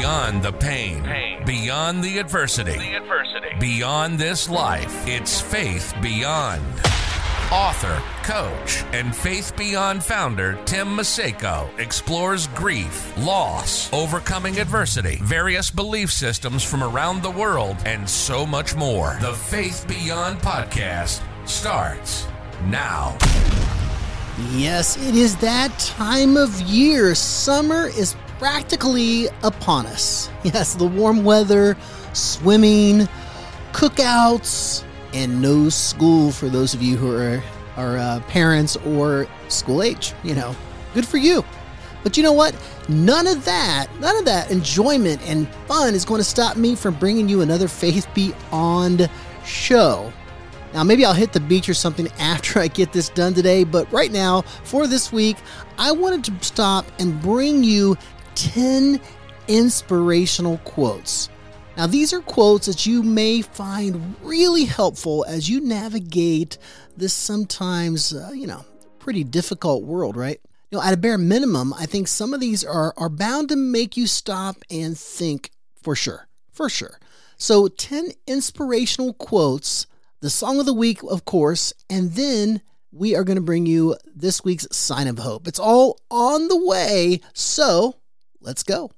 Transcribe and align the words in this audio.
Beyond 0.00 0.42
the 0.42 0.52
pain, 0.52 1.02
Pain. 1.04 1.44
beyond 1.44 2.02
the 2.02 2.16
adversity, 2.16 2.72
The 2.72 2.94
adversity. 2.96 3.54
beyond 3.60 4.18
this 4.18 4.48
life, 4.48 5.06
it's 5.06 5.42
Faith 5.42 5.92
Beyond. 6.00 6.64
Author, 7.52 8.02
coach, 8.22 8.82
and 8.94 9.14
Faith 9.14 9.54
Beyond 9.58 10.02
founder 10.02 10.58
Tim 10.64 10.96
Maceyko 10.96 11.68
explores 11.78 12.46
grief, 12.46 13.12
loss, 13.18 13.92
overcoming 13.92 14.58
adversity, 14.58 15.18
various 15.22 15.70
belief 15.70 16.10
systems 16.10 16.64
from 16.64 16.82
around 16.82 17.22
the 17.22 17.30
world, 17.30 17.76
and 17.84 18.08
so 18.08 18.46
much 18.46 18.74
more. 18.74 19.18
The 19.20 19.34
Faith 19.34 19.84
Beyond 19.86 20.38
podcast 20.40 21.20
starts 21.46 22.26
now. 22.68 23.18
Yes, 24.52 24.96
it 24.96 25.14
is 25.14 25.36
that 25.36 25.78
time 25.78 26.38
of 26.38 26.58
year. 26.62 27.14
Summer 27.14 27.88
is 27.88 28.16
practically 28.40 29.28
upon 29.42 29.84
us. 29.84 30.30
Yes, 30.44 30.74
the 30.74 30.86
warm 30.86 31.22
weather, 31.22 31.76
swimming, 32.14 33.06
cookouts, 33.72 34.82
and 35.12 35.42
no 35.42 35.68
school 35.68 36.32
for 36.32 36.48
those 36.48 36.72
of 36.72 36.82
you 36.82 36.96
who 36.96 37.14
are 37.14 37.42
are 37.76 37.98
uh, 37.98 38.20
parents 38.28 38.76
or 38.76 39.28
school 39.48 39.82
age. 39.82 40.14
You 40.24 40.34
know, 40.34 40.56
good 40.94 41.06
for 41.06 41.18
you. 41.18 41.44
But 42.02 42.16
you 42.16 42.22
know 42.22 42.32
what? 42.32 42.56
None 42.88 43.26
of 43.26 43.44
that, 43.44 43.88
none 44.00 44.16
of 44.16 44.24
that 44.24 44.50
enjoyment 44.50 45.20
and 45.28 45.46
fun 45.68 45.94
is 45.94 46.06
going 46.06 46.20
to 46.20 46.24
stop 46.24 46.56
me 46.56 46.74
from 46.74 46.94
bringing 46.94 47.28
you 47.28 47.42
another 47.42 47.68
Faith 47.68 48.08
Beyond 48.14 49.10
show. 49.44 50.10
Now, 50.72 50.84
maybe 50.84 51.04
I'll 51.04 51.12
hit 51.12 51.34
the 51.34 51.40
beach 51.40 51.68
or 51.68 51.74
something 51.74 52.08
after 52.18 52.58
I 52.58 52.68
get 52.68 52.94
this 52.94 53.10
done 53.10 53.34
today, 53.34 53.64
but 53.64 53.92
right 53.92 54.10
now, 54.10 54.40
for 54.64 54.86
this 54.86 55.12
week, 55.12 55.36
I 55.76 55.92
wanted 55.92 56.24
to 56.24 56.46
stop 56.46 56.86
and 56.98 57.20
bring 57.20 57.62
you 57.62 57.98
10 58.34 59.00
inspirational 59.48 60.58
quotes. 60.58 61.28
Now, 61.76 61.86
these 61.86 62.12
are 62.12 62.20
quotes 62.20 62.66
that 62.66 62.84
you 62.86 63.02
may 63.02 63.42
find 63.42 64.14
really 64.22 64.64
helpful 64.64 65.24
as 65.28 65.48
you 65.48 65.60
navigate 65.60 66.58
this 66.96 67.14
sometimes, 67.14 68.12
uh, 68.12 68.30
you 68.34 68.46
know, 68.46 68.64
pretty 68.98 69.24
difficult 69.24 69.84
world, 69.84 70.16
right? 70.16 70.40
You 70.70 70.78
know, 70.78 70.84
at 70.84 70.94
a 70.94 70.98
bare 70.98 71.18
minimum, 71.18 71.72
I 71.74 71.86
think 71.86 72.06
some 72.06 72.34
of 72.34 72.40
these 72.40 72.64
are, 72.64 72.92
are 72.96 73.08
bound 73.08 73.48
to 73.48 73.56
make 73.56 73.96
you 73.96 74.06
stop 74.06 74.56
and 74.70 74.96
think 74.98 75.50
for 75.82 75.96
sure. 75.96 76.28
For 76.52 76.68
sure. 76.68 76.98
So, 77.36 77.68
10 77.68 78.10
inspirational 78.26 79.14
quotes 79.14 79.86
the 80.20 80.28
song 80.28 80.60
of 80.60 80.66
the 80.66 80.74
week, 80.74 81.02
of 81.02 81.24
course, 81.24 81.72
and 81.88 82.12
then 82.12 82.60
we 82.92 83.16
are 83.16 83.24
going 83.24 83.36
to 83.36 83.42
bring 83.42 83.64
you 83.64 83.96
this 84.14 84.44
week's 84.44 84.66
sign 84.70 85.06
of 85.06 85.18
hope. 85.18 85.48
It's 85.48 85.58
all 85.58 85.98
on 86.10 86.48
the 86.48 86.62
way, 86.66 87.20
so 87.32 87.96
let's 88.40 88.62
go. 88.62 88.90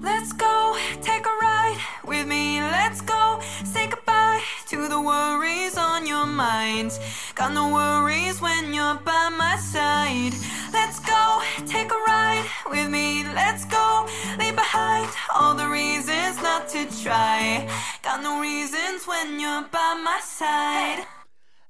Let's 0.00 0.32
go, 0.32 0.76
take 1.02 1.24
a 1.26 1.36
ride 1.40 1.80
with 2.04 2.26
me. 2.26 2.60
Let's 2.60 3.00
go, 3.00 3.40
say 3.64 3.86
goodbye 3.86 4.42
to 4.68 4.88
the 4.88 5.00
worries 5.00 5.76
on 5.76 6.06
your 6.06 6.26
mind. 6.26 6.98
Got 7.34 7.52
no 7.52 7.72
worries 7.72 8.40
when 8.40 8.72
you're 8.74 8.94
by 8.94 9.28
my 9.36 9.56
side. 9.56 10.32
Let's 10.72 11.00
go, 11.00 11.42
take 11.66 11.90
a 11.90 12.00
ride 12.06 12.46
with 12.70 12.88
me. 12.90 13.24
Let's 13.24 13.64
go, 13.64 14.06
leave 14.38 14.56
behind 14.56 15.10
all 15.34 15.54
the 15.54 15.68
reasons 15.68 16.42
not 16.42 16.68
to 16.70 16.86
try. 17.02 17.68
Got 18.02 18.22
no 18.22 18.40
reasons 18.40 19.06
when 19.06 19.38
you're 19.38 19.62
by 19.70 20.00
my 20.02 20.20
side. 20.22 21.06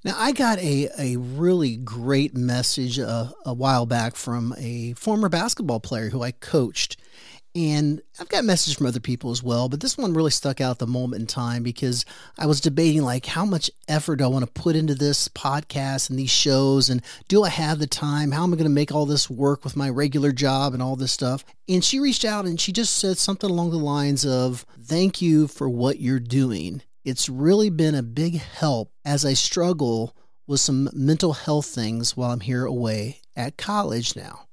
Now, 0.05 0.15
I 0.17 0.31
got 0.31 0.59
a, 0.61 0.89
a 0.97 1.17
really 1.17 1.77
great 1.77 2.37
message 2.37 3.01
uh, 3.01 3.31
a 3.45 3.53
while 3.53 3.85
back 3.85 4.15
from 4.15 4.55
a 4.57 4.93
former 4.93 5.29
basketball 5.29 5.81
player 5.81 6.11
who 6.11 6.23
I 6.23 6.31
coached. 6.31 6.97
And 7.59 8.01
I've 8.21 8.29
got 8.29 8.45
messages 8.45 8.77
from 8.77 8.87
other 8.87 9.01
people 9.01 9.33
as 9.33 9.43
well, 9.43 9.69
but 9.69 9.81
this 9.81 9.99
one 9.99 10.15
really 10.15 10.31
stuck 10.31 10.61
out 10.61 10.71
at 10.71 10.79
the 10.79 10.87
moment 10.87 11.23
in 11.23 11.27
time 11.27 11.65
because 11.65 12.05
I 12.39 12.47
was 12.47 12.61
debating 12.61 13.03
like 13.03 13.27
how 13.27 13.45
much 13.45 13.69
effort 13.89 14.17
do 14.17 14.25
I 14.25 14.29
want 14.29 14.45
to 14.45 14.63
put 14.63 14.77
into 14.77 14.95
this 14.95 15.27
podcast 15.27 16.09
and 16.09 16.17
these 16.17 16.31
shows 16.31 16.89
and 16.89 17.03
do 17.27 17.43
I 17.43 17.49
have 17.49 17.81
the 17.81 17.89
time? 17.89 18.31
How 18.31 18.45
am 18.45 18.53
I 18.53 18.57
going 18.57 18.63
to 18.63 18.71
make 18.71 18.93
all 18.93 19.07
this 19.07 19.29
work 19.29 19.65
with 19.65 19.75
my 19.75 19.91
regular 19.91 20.31
job 20.31 20.73
and 20.73 20.81
all 20.81 20.95
this 20.95 21.11
stuff? 21.11 21.45
And 21.69 21.83
she 21.83 21.99
reached 21.99 22.25
out 22.25 22.45
and 22.45 22.61
she 22.61 22.71
just 22.71 22.97
said 22.97 23.19
something 23.19 23.51
along 23.51 23.73
the 23.73 23.79
lines 23.79 24.25
of, 24.25 24.65
"Thank 24.81 25.21
you 25.21 25.49
for 25.49 25.69
what 25.69 25.99
you're 25.99 26.21
doing. 26.21 26.83
It's 27.05 27.29
really 27.29 27.71
been 27.71 27.97
a 27.97 28.05
big 28.05 28.37
help 28.37 28.93
as 29.05 29.25
I 29.25 29.33
struggle 29.33 30.15
with 30.47 30.61
some 30.61 30.91
mental 30.93 31.33
health 31.33 31.67
things 31.67 32.17
while 32.17 32.31
I'm 32.31 32.39
here 32.39 32.67
away 32.67 33.21
at 33.35 33.57
college 33.57 34.15
now." 34.15 34.48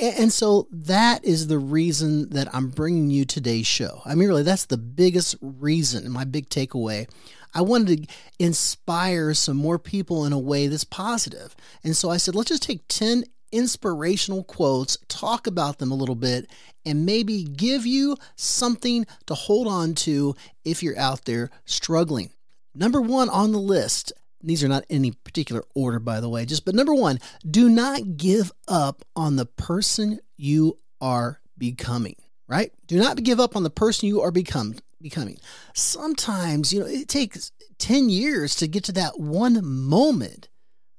And 0.00 0.32
so 0.32 0.66
that 0.70 1.24
is 1.24 1.46
the 1.46 1.58
reason 1.58 2.30
that 2.30 2.54
I'm 2.54 2.68
bringing 2.68 3.10
you 3.10 3.24
today's 3.24 3.66
show. 3.66 4.02
I 4.04 4.14
mean, 4.14 4.28
really, 4.28 4.42
that's 4.42 4.66
the 4.66 4.76
biggest 4.76 5.36
reason, 5.40 6.10
my 6.10 6.24
big 6.24 6.48
takeaway. 6.48 7.08
I 7.54 7.62
wanted 7.62 8.06
to 8.06 8.14
inspire 8.38 9.34
some 9.34 9.56
more 9.56 9.78
people 9.78 10.24
in 10.24 10.32
a 10.32 10.38
way 10.38 10.66
that's 10.66 10.84
positive. 10.84 11.54
And 11.82 11.96
so 11.96 12.10
I 12.10 12.16
said, 12.16 12.34
let's 12.34 12.50
just 12.50 12.62
take 12.62 12.86
10 12.88 13.24
inspirational 13.52 14.44
quotes, 14.44 14.98
talk 15.08 15.46
about 15.46 15.78
them 15.78 15.90
a 15.90 15.96
little 15.96 16.14
bit, 16.14 16.50
and 16.84 17.06
maybe 17.06 17.44
give 17.44 17.86
you 17.86 18.16
something 18.36 19.06
to 19.26 19.34
hold 19.34 19.66
on 19.66 19.94
to 19.94 20.34
if 20.64 20.82
you're 20.82 20.98
out 20.98 21.24
there 21.24 21.50
struggling. 21.64 22.30
Number 22.74 23.00
one 23.00 23.28
on 23.28 23.52
the 23.52 23.58
list 23.58 24.12
these 24.42 24.62
are 24.64 24.68
not 24.68 24.84
in 24.88 24.96
any 24.96 25.12
particular 25.12 25.62
order, 25.74 25.98
by 25.98 26.20
the 26.20 26.28
way. 26.28 26.44
Just 26.44 26.64
but 26.64 26.74
number 26.74 26.94
one, 26.94 27.18
do 27.48 27.68
not 27.68 28.16
give 28.16 28.52
up 28.66 29.04
on 29.16 29.36
the 29.36 29.46
person 29.46 30.20
you 30.36 30.78
are 31.00 31.40
becoming. 31.56 32.16
Right? 32.48 32.72
Do 32.86 32.98
not 32.98 33.22
give 33.22 33.40
up 33.40 33.56
on 33.56 33.62
the 33.62 33.70
person 33.70 34.08
you 34.08 34.22
are 34.22 34.30
become 34.30 34.74
becoming. 35.02 35.38
Sometimes, 35.74 36.72
you 36.72 36.80
know, 36.80 36.86
it 36.86 37.08
takes 37.08 37.52
10 37.78 38.08
years 38.08 38.54
to 38.56 38.66
get 38.66 38.84
to 38.84 38.92
that 38.92 39.20
one 39.20 39.64
moment 39.64 40.48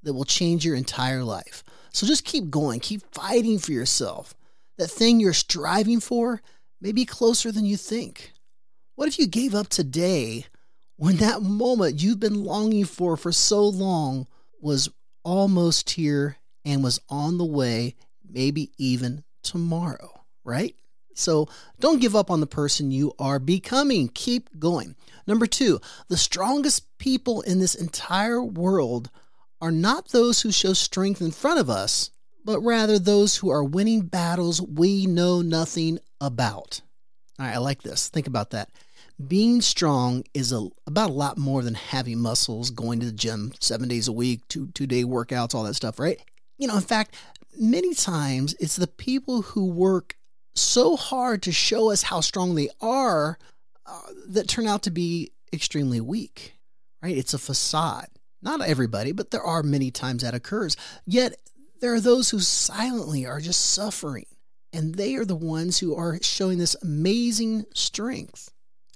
that 0.03 0.13
will 0.13 0.25
change 0.25 0.65
your 0.65 0.75
entire 0.75 1.23
life. 1.23 1.63
So 1.91 2.05
just 2.05 2.23
keep 2.23 2.49
going, 2.49 2.79
keep 2.79 3.01
fighting 3.13 3.59
for 3.59 3.71
yourself. 3.71 4.35
That 4.77 4.89
thing 4.89 5.19
you're 5.19 5.33
striving 5.33 5.99
for 5.99 6.41
may 6.79 6.91
be 6.91 7.05
closer 7.05 7.51
than 7.51 7.65
you 7.65 7.75
think. 7.75 8.31
What 8.95 9.07
if 9.07 9.19
you 9.19 9.27
gave 9.27 9.55
up 9.55 9.69
today 9.69 10.45
when 10.99 11.15
that 11.15 11.41
moment 11.41 12.03
you've 12.03 12.19
been 12.19 12.43
longing 12.43 12.83
for 12.83 13.15
for 13.15 13.31
so 13.31 13.65
long 13.65 14.27
was 14.59 14.89
almost 15.23 15.91
here 15.91 16.35
and 16.65 16.83
was 16.83 16.99
on 17.07 17.37
the 17.37 17.45
way, 17.45 17.95
maybe 18.29 18.69
even 18.77 19.23
tomorrow, 19.41 20.25
right? 20.43 20.75
So 21.15 21.47
don't 21.79 22.01
give 22.01 22.17
up 22.17 22.29
on 22.29 22.41
the 22.41 22.47
person 22.47 22.91
you 22.91 23.13
are 23.17 23.39
becoming. 23.39 24.09
Keep 24.13 24.59
going. 24.59 24.93
Number 25.25 25.47
two, 25.47 25.79
the 26.09 26.17
strongest 26.17 26.85
people 26.97 27.39
in 27.41 27.59
this 27.59 27.75
entire 27.75 28.43
world 28.43 29.09
are 29.61 29.71
not 29.71 30.09
those 30.09 30.41
who 30.41 30.51
show 30.51 30.73
strength 30.73 31.21
in 31.21 31.31
front 31.31 31.61
of 31.61 31.69
us, 31.69 32.11
but 32.43 32.59
rather 32.59 32.99
those 32.99 33.37
who 33.37 33.49
are 33.49 33.63
winning 33.63 34.01
battles 34.01 34.61
we 34.61 35.05
know 35.05 35.41
nothing 35.41 35.99
about. 36.19 36.81
All 37.39 37.45
right, 37.45 37.55
I 37.55 37.59
like 37.59 37.83
this. 37.83 38.09
Think 38.09 38.27
about 38.27 38.49
that 38.49 38.69
being 39.27 39.61
strong 39.61 40.23
is 40.33 40.51
a, 40.51 40.67
about 40.87 41.09
a 41.09 41.13
lot 41.13 41.37
more 41.37 41.61
than 41.61 41.73
having 41.73 42.19
muscles, 42.19 42.69
going 42.69 42.99
to 42.99 43.05
the 43.05 43.11
gym 43.11 43.53
seven 43.59 43.89
days 43.89 44.07
a 44.07 44.13
week, 44.13 44.47
two 44.47 44.67
two 44.73 44.87
day 44.87 45.03
workouts, 45.03 45.53
all 45.53 45.63
that 45.63 45.75
stuff, 45.75 45.99
right? 45.99 46.19
You 46.57 46.67
know, 46.67 46.75
in 46.75 46.81
fact, 46.81 47.15
many 47.57 47.93
times 47.93 48.55
it's 48.59 48.75
the 48.75 48.87
people 48.87 49.41
who 49.41 49.65
work 49.65 50.15
so 50.55 50.95
hard 50.95 51.41
to 51.43 51.51
show 51.51 51.91
us 51.91 52.03
how 52.03 52.21
strong 52.21 52.55
they 52.55 52.69
are 52.81 53.37
uh, 53.85 54.01
that 54.27 54.47
turn 54.47 54.67
out 54.67 54.83
to 54.83 54.91
be 54.91 55.31
extremely 55.51 55.99
weak, 55.99 56.55
right? 57.01 57.17
It's 57.17 57.33
a 57.33 57.39
facade. 57.39 58.07
Not 58.41 58.61
everybody, 58.61 59.11
but 59.11 59.31
there 59.31 59.43
are 59.43 59.63
many 59.63 59.91
times 59.91 60.23
that 60.23 60.33
occurs. 60.33 60.77
Yet 61.05 61.35
there 61.81 61.93
are 61.93 61.99
those 61.99 62.29
who 62.29 62.39
silently 62.39 63.25
are 63.25 63.41
just 63.41 63.71
suffering, 63.71 64.27
and 64.71 64.95
they 64.95 65.15
are 65.15 65.25
the 65.25 65.35
ones 65.35 65.79
who 65.79 65.93
are 65.95 66.19
showing 66.21 66.57
this 66.57 66.75
amazing 66.81 67.65
strength 67.73 68.51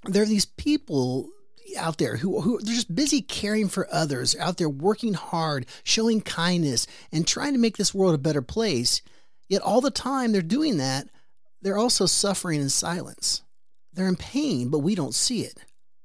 there 0.06 0.24
are 0.24 0.28
these 0.28 0.46
people 0.46 1.30
out 1.78 1.98
there 1.98 2.18
who, 2.18 2.42
who 2.42 2.60
they're 2.62 2.76
just 2.76 2.94
busy 2.94 3.22
caring 3.22 3.68
for 3.68 3.88
others, 3.92 4.36
out 4.38 4.58
there 4.58 4.70
working 4.70 5.14
hard, 5.14 5.66
showing 5.84 6.22
kindness, 6.22 6.88
and 7.12 7.28
trying 7.28 7.54
to 7.54 7.60
make 7.60 7.78
this 7.78 7.94
world 7.94 8.14
a 8.14 8.20
better 8.20 8.42
place. 8.42 9.02
Yet 9.48 9.62
all 9.62 9.82
the 9.82 9.92
time 9.92 10.32
they're 10.32 10.42
doing 10.42 10.78
that, 10.78 11.08
they're 11.62 11.78
also 11.78 12.06
suffering 12.06 12.62
in 12.62 12.70
silence. 12.70 13.42
They're 13.94 14.08
in 14.08 14.16
pain, 14.16 14.70
but 14.70 14.80
we 14.80 14.96
don't 14.96 15.14
see 15.14 15.42
it. 15.42 15.58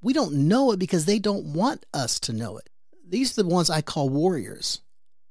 We 0.03 0.12
don't 0.12 0.49
know 0.49 0.73
it 0.73 0.79
because 0.79 1.05
they 1.05 1.19
don't 1.19 1.53
want 1.53 1.85
us 1.93 2.21
to 2.21 2.33
know 2.33 2.59
it. 2.59 2.69
These 3.09 3.37
are 3.37 3.43
the 3.43 3.49
ones 3.49 3.71
I 3.71 3.81
call 3.81 4.09
warriors. 4.09 4.81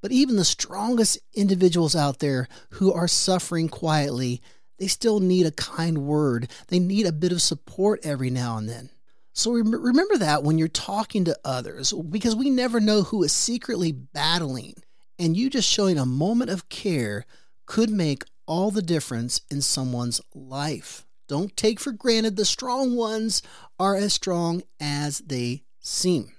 But 0.02 0.12
even 0.12 0.36
the 0.36 0.44
strongest 0.44 1.18
individuals 1.34 1.96
out 1.96 2.18
there 2.18 2.48
who 2.72 2.92
are 2.92 3.08
suffering 3.08 3.68
quietly, 3.68 4.42
they 4.78 4.86
still 4.86 5.20
need 5.20 5.46
a 5.46 5.52
kind 5.52 5.98
word. 5.98 6.50
They 6.68 6.78
need 6.78 7.06
a 7.06 7.12
bit 7.12 7.32
of 7.32 7.42
support 7.42 8.00
every 8.04 8.30
now 8.30 8.56
and 8.56 8.68
then. 8.68 8.90
So 9.32 9.52
remember 9.52 10.18
that 10.18 10.42
when 10.42 10.58
you're 10.58 10.68
talking 10.68 11.24
to 11.26 11.38
others, 11.44 11.92
because 11.92 12.34
we 12.34 12.50
never 12.50 12.80
know 12.80 13.02
who 13.02 13.22
is 13.22 13.32
secretly 13.32 13.92
battling. 13.92 14.74
And 15.18 15.36
you 15.36 15.50
just 15.50 15.68
showing 15.68 15.98
a 15.98 16.06
moment 16.06 16.50
of 16.50 16.68
care 16.68 17.24
could 17.66 17.90
make 17.90 18.24
all 18.46 18.70
the 18.70 18.82
difference 18.82 19.40
in 19.50 19.60
someone's 19.60 20.20
life. 20.34 21.06
Don't 21.28 21.56
take 21.56 21.78
for 21.78 21.92
granted 21.92 22.36
the 22.36 22.44
strong 22.44 22.96
ones 22.96 23.42
are 23.78 23.94
as 23.94 24.12
strong 24.14 24.62
as 24.80 25.18
they 25.18 25.64
seem. 25.80 26.32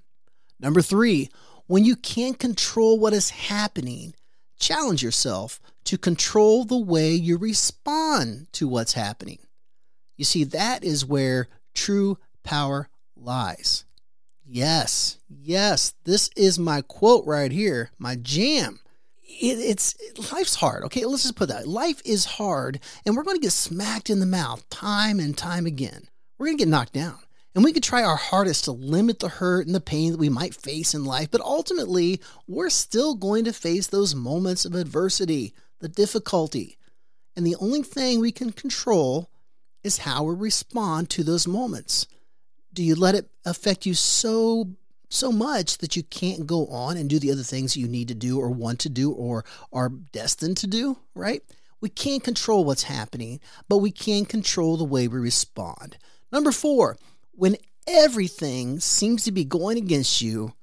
Number 0.59 0.81
three, 0.81 1.29
when 1.67 1.85
you 1.85 1.95
can't 1.95 2.39
control 2.39 2.99
what 2.99 3.13
is 3.13 3.29
happening, 3.29 4.13
challenge 4.59 5.03
yourself 5.03 5.59
to 5.89 5.97
control 5.97 6.65
the 6.65 6.77
way 6.77 7.11
you 7.13 7.35
respond 7.35 8.45
to 8.51 8.67
what's 8.67 8.93
happening. 8.93 9.39
You 10.17 10.23
see, 10.23 10.43
that 10.43 10.83
is 10.83 11.03
where 11.03 11.47
true 11.73 12.19
power 12.43 12.89
lies. 13.15 13.85
Yes, 14.45 15.17
yes, 15.27 15.95
this 16.03 16.29
is 16.35 16.59
my 16.59 16.83
quote 16.83 17.25
right 17.25 17.51
here, 17.51 17.89
my 17.97 18.15
jam. 18.15 18.81
It, 19.23 19.57
it's 19.57 19.95
life's 20.31 20.53
hard. 20.53 20.83
Okay, 20.83 21.05
let's 21.05 21.23
just 21.23 21.35
put 21.35 21.49
that. 21.49 21.67
Life 21.67 22.03
is 22.05 22.25
hard, 22.25 22.79
and 23.03 23.15
we're 23.15 23.23
going 23.23 23.37
to 23.37 23.41
get 23.41 23.51
smacked 23.51 24.11
in 24.11 24.19
the 24.19 24.27
mouth 24.27 24.69
time 24.69 25.19
and 25.19 25.35
time 25.35 25.65
again. 25.65 26.03
We're 26.37 26.47
going 26.47 26.57
to 26.59 26.65
get 26.65 26.69
knocked 26.69 26.93
down. 26.93 27.17
And 27.55 27.63
we 27.63 27.73
could 27.73 27.81
try 27.81 28.03
our 28.03 28.15
hardest 28.15 28.65
to 28.65 28.73
limit 28.73 29.17
the 29.17 29.27
hurt 29.27 29.65
and 29.65 29.73
the 29.73 29.81
pain 29.81 30.11
that 30.11 30.19
we 30.19 30.29
might 30.29 30.53
face 30.53 30.93
in 30.93 31.03
life, 31.03 31.31
but 31.31 31.41
ultimately, 31.41 32.21
we're 32.47 32.69
still 32.69 33.15
going 33.15 33.45
to 33.45 33.53
face 33.53 33.87
those 33.87 34.13
moments 34.13 34.65
of 34.65 34.75
adversity, 34.75 35.55
the 35.79 35.89
difficulty. 35.89 36.77
And 37.35 37.45
the 37.45 37.55
only 37.55 37.83
thing 37.83 38.19
we 38.19 38.31
can 38.31 38.51
control 38.51 39.29
is 39.83 39.99
how 39.99 40.23
we 40.23 40.35
respond 40.35 41.09
to 41.11 41.23
those 41.23 41.47
moments. 41.47 42.07
Do 42.73 42.83
you 42.83 42.95
let 42.95 43.15
it 43.15 43.29
affect 43.45 43.85
you 43.85 43.93
so 43.93 44.75
so 45.09 45.31
much 45.31 45.79
that 45.79 45.95
you 45.95 46.03
can't 46.03 46.45
go 46.45 46.67
on 46.67 46.95
and 46.95 47.09
do 47.09 47.17
the 47.19 47.31
other 47.31 47.43
things 47.43 47.75
you 47.75 47.87
need 47.87 48.07
to 48.07 48.13
do 48.13 48.39
or 48.39 48.49
want 48.49 48.79
to 48.79 48.89
do 48.89 49.11
or 49.11 49.43
are 49.73 49.89
destined 49.89 50.57
to 50.57 50.67
do, 50.67 50.97
right? 51.15 51.41
We 51.81 51.89
can't 51.89 52.23
control 52.23 52.63
what's 52.63 52.83
happening, 52.83 53.39
but 53.67 53.77
we 53.77 53.91
can 53.91 54.25
control 54.25 54.77
the 54.77 54.83
way 54.83 55.07
we 55.07 55.17
respond. 55.17 55.97
Number 56.31 56.51
4, 56.51 56.97
when 57.31 57.57
everything 57.87 58.79
seems 58.79 59.23
to 59.23 59.31
be 59.31 59.45
going 59.45 59.77
against 59.77 60.21
you, 60.21 60.53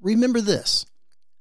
remember 0.00 0.40
this 0.40 0.86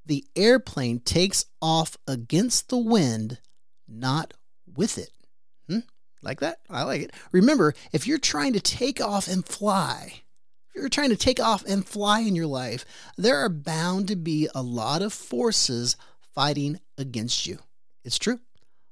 the 0.06 0.26
airplane 0.36 1.00
takes 1.00 1.46
off 1.62 1.98
against 2.08 2.70
the 2.70 2.78
wind, 2.78 3.40
not 3.88 4.34
with 4.76 4.98
it. 4.98 5.12
Hmm? 5.68 5.80
Like 6.22 6.40
that? 6.40 6.60
I 6.70 6.84
like 6.84 7.02
it. 7.02 7.14
Remember, 7.32 7.74
if 7.92 8.08
you're 8.08 8.18
trying 8.18 8.54
to 8.54 8.60
take 8.60 9.02
off 9.02 9.28
and 9.28 9.46
fly, 9.46 10.22
if 10.70 10.76
you're 10.76 10.90
trying 10.90 11.10
to 11.10 11.18
take 11.18 11.40
off 11.40 11.66
and 11.66 11.86
fly 11.86 12.22
in 12.22 12.36
your 12.36 12.48
life, 12.48 12.86
there 13.18 13.38
are 13.38 13.50
bound 13.50 14.08
to 14.08 14.16
be 14.16 14.48
a 14.56 14.62
lot 14.62 15.02
of 15.02 15.14
forces 15.14 15.98
fighting 16.34 16.80
against 16.98 17.46
you. 17.46 17.60
It's 18.04 18.18
true. 18.18 18.40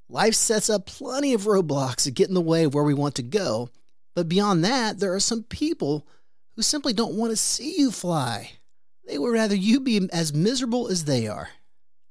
Life 0.10 0.34
sets 0.36 0.70
up 0.70 0.86
plenty 0.86 1.34
of 1.34 1.44
roadblocks 1.44 2.04
that 2.04 2.16
get 2.16 2.28
in 2.28 2.34
the 2.34 2.42
way 2.42 2.64
of 2.64 2.74
where 2.74 2.84
we 2.84 2.94
want 2.94 3.16
to 3.16 3.24
go, 3.24 3.70
but 4.16 4.28
beyond 4.28 4.66
that, 4.66 5.00
there 5.00 5.14
are 5.14 5.20
some 5.20 5.44
people 5.44 6.06
who 6.56 6.62
simply 6.62 6.94
don't 6.94 7.14
want 7.14 7.32
to 7.32 7.38
see 7.38 7.76
you 7.78 7.92
fly. 7.92 8.52
They 9.10 9.18
would 9.18 9.34
rather 9.34 9.56
you 9.56 9.80
be 9.80 10.08
as 10.14 10.36
miserable 10.36 10.88
as 10.88 11.06
they 11.06 11.28
are. 11.28 11.50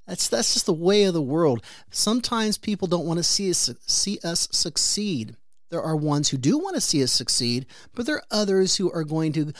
That's 0.05 0.27
that's 0.27 0.53
just 0.53 0.65
the 0.65 0.73
way 0.73 1.03
of 1.03 1.13
the 1.13 1.21
world. 1.21 1.63
Sometimes 1.91 2.57
people 2.57 2.89
don't 2.89 3.05
want 3.05 3.19
to 3.19 3.23
see 3.23 3.49
us 3.49 3.69
see 3.87 4.19
us 4.21 4.49
succeed. 4.51 5.37
There 5.71 5.81
are 5.81 5.95
ones 5.95 6.27
who 6.27 6.37
do 6.37 6.57
want 6.57 6.75
to 6.75 6.81
see 6.81 7.01
us 7.01 7.13
succeed, 7.13 7.67
but 7.95 8.05
there 8.05 8.17
are 8.17 8.23
others 8.29 8.75
who 8.75 8.91
are 8.91 9.05
going 9.05 9.31
to 9.33 9.53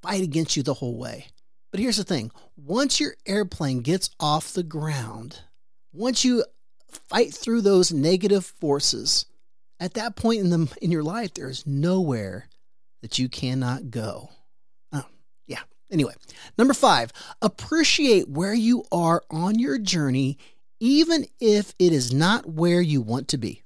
fight 0.00 0.22
against 0.22 0.56
you 0.56 0.62
the 0.62 0.74
whole 0.74 0.96
way. 0.96 1.26
But 1.70 1.80
here's 1.80 1.98
the 1.98 2.04
thing: 2.04 2.30
once 2.56 2.98
your 2.98 3.16
airplane 3.26 3.82
gets 3.82 4.08
off 4.18 4.54
the 4.54 4.62
ground, 4.62 5.40
once 5.92 6.24
you 6.24 6.44
fight 6.88 7.34
through 7.34 7.60
those 7.60 7.92
negative 7.92 8.46
forces, 8.46 9.26
at 9.78 9.92
that 9.94 10.16
point 10.16 10.40
in 10.40 10.48
the 10.48 10.74
in 10.80 10.90
your 10.90 11.04
life, 11.04 11.34
there 11.34 11.50
is 11.50 11.66
nowhere 11.66 12.48
that 13.02 13.18
you 13.18 13.28
cannot 13.28 13.90
go. 13.90 14.30
Anyway, 15.90 16.14
number 16.58 16.74
five, 16.74 17.12
appreciate 17.40 18.28
where 18.28 18.54
you 18.54 18.84
are 18.90 19.22
on 19.30 19.58
your 19.58 19.78
journey, 19.78 20.38
even 20.80 21.26
if 21.40 21.74
it 21.78 21.92
is 21.92 22.12
not 22.12 22.46
where 22.46 22.80
you 22.80 23.00
want 23.00 23.28
to 23.28 23.38
be. 23.38 23.62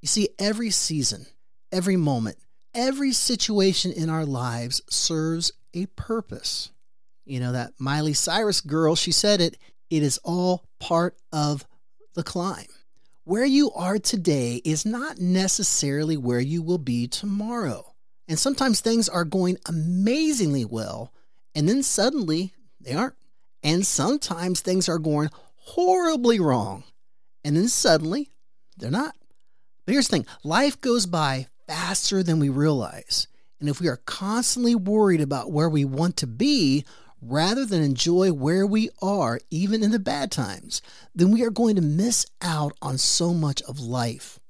You 0.00 0.08
see, 0.08 0.28
every 0.38 0.70
season, 0.70 1.26
every 1.70 1.96
moment, 1.96 2.36
every 2.74 3.12
situation 3.12 3.92
in 3.92 4.10
our 4.10 4.26
lives 4.26 4.82
serves 4.90 5.52
a 5.74 5.86
purpose. 5.86 6.70
You 7.24 7.40
know, 7.40 7.52
that 7.52 7.72
Miley 7.78 8.12
Cyrus 8.12 8.60
girl, 8.60 8.96
she 8.96 9.12
said 9.12 9.40
it, 9.40 9.56
it 9.90 10.02
is 10.02 10.18
all 10.24 10.64
part 10.80 11.16
of 11.32 11.64
the 12.14 12.22
climb. 12.22 12.66
Where 13.24 13.44
you 13.44 13.70
are 13.72 13.98
today 13.98 14.60
is 14.64 14.84
not 14.84 15.18
necessarily 15.18 16.16
where 16.16 16.40
you 16.40 16.60
will 16.62 16.78
be 16.78 17.06
tomorrow. 17.06 17.94
And 18.26 18.38
sometimes 18.38 18.80
things 18.80 19.08
are 19.08 19.24
going 19.24 19.58
amazingly 19.66 20.64
well, 20.64 21.12
and 21.54 21.68
then 21.68 21.82
suddenly 21.82 22.54
they 22.80 22.94
aren't. 22.94 23.14
And 23.62 23.86
sometimes 23.86 24.60
things 24.60 24.88
are 24.88 24.98
going 24.98 25.30
horribly 25.56 26.40
wrong, 26.40 26.84
and 27.44 27.56
then 27.56 27.68
suddenly 27.68 28.30
they're 28.76 28.90
not. 28.90 29.14
But 29.84 29.92
here's 29.92 30.08
the 30.08 30.16
thing 30.16 30.26
life 30.42 30.80
goes 30.80 31.06
by 31.06 31.46
faster 31.66 32.22
than 32.22 32.38
we 32.38 32.48
realize. 32.48 33.28
And 33.60 33.68
if 33.68 33.80
we 33.80 33.88
are 33.88 34.00
constantly 34.04 34.74
worried 34.74 35.20
about 35.20 35.52
where 35.52 35.68
we 35.68 35.84
want 35.84 36.16
to 36.18 36.26
be, 36.26 36.84
rather 37.22 37.64
than 37.64 37.82
enjoy 37.82 38.32
where 38.32 38.66
we 38.66 38.90
are, 39.00 39.40
even 39.50 39.82
in 39.82 39.92
the 39.92 39.98
bad 39.98 40.32
times, 40.32 40.82
then 41.14 41.30
we 41.30 41.42
are 41.44 41.50
going 41.50 41.76
to 41.76 41.82
miss 41.82 42.26
out 42.42 42.72
on 42.82 42.98
so 42.98 43.32
much 43.32 43.62
of 43.62 43.78
life. 43.78 44.40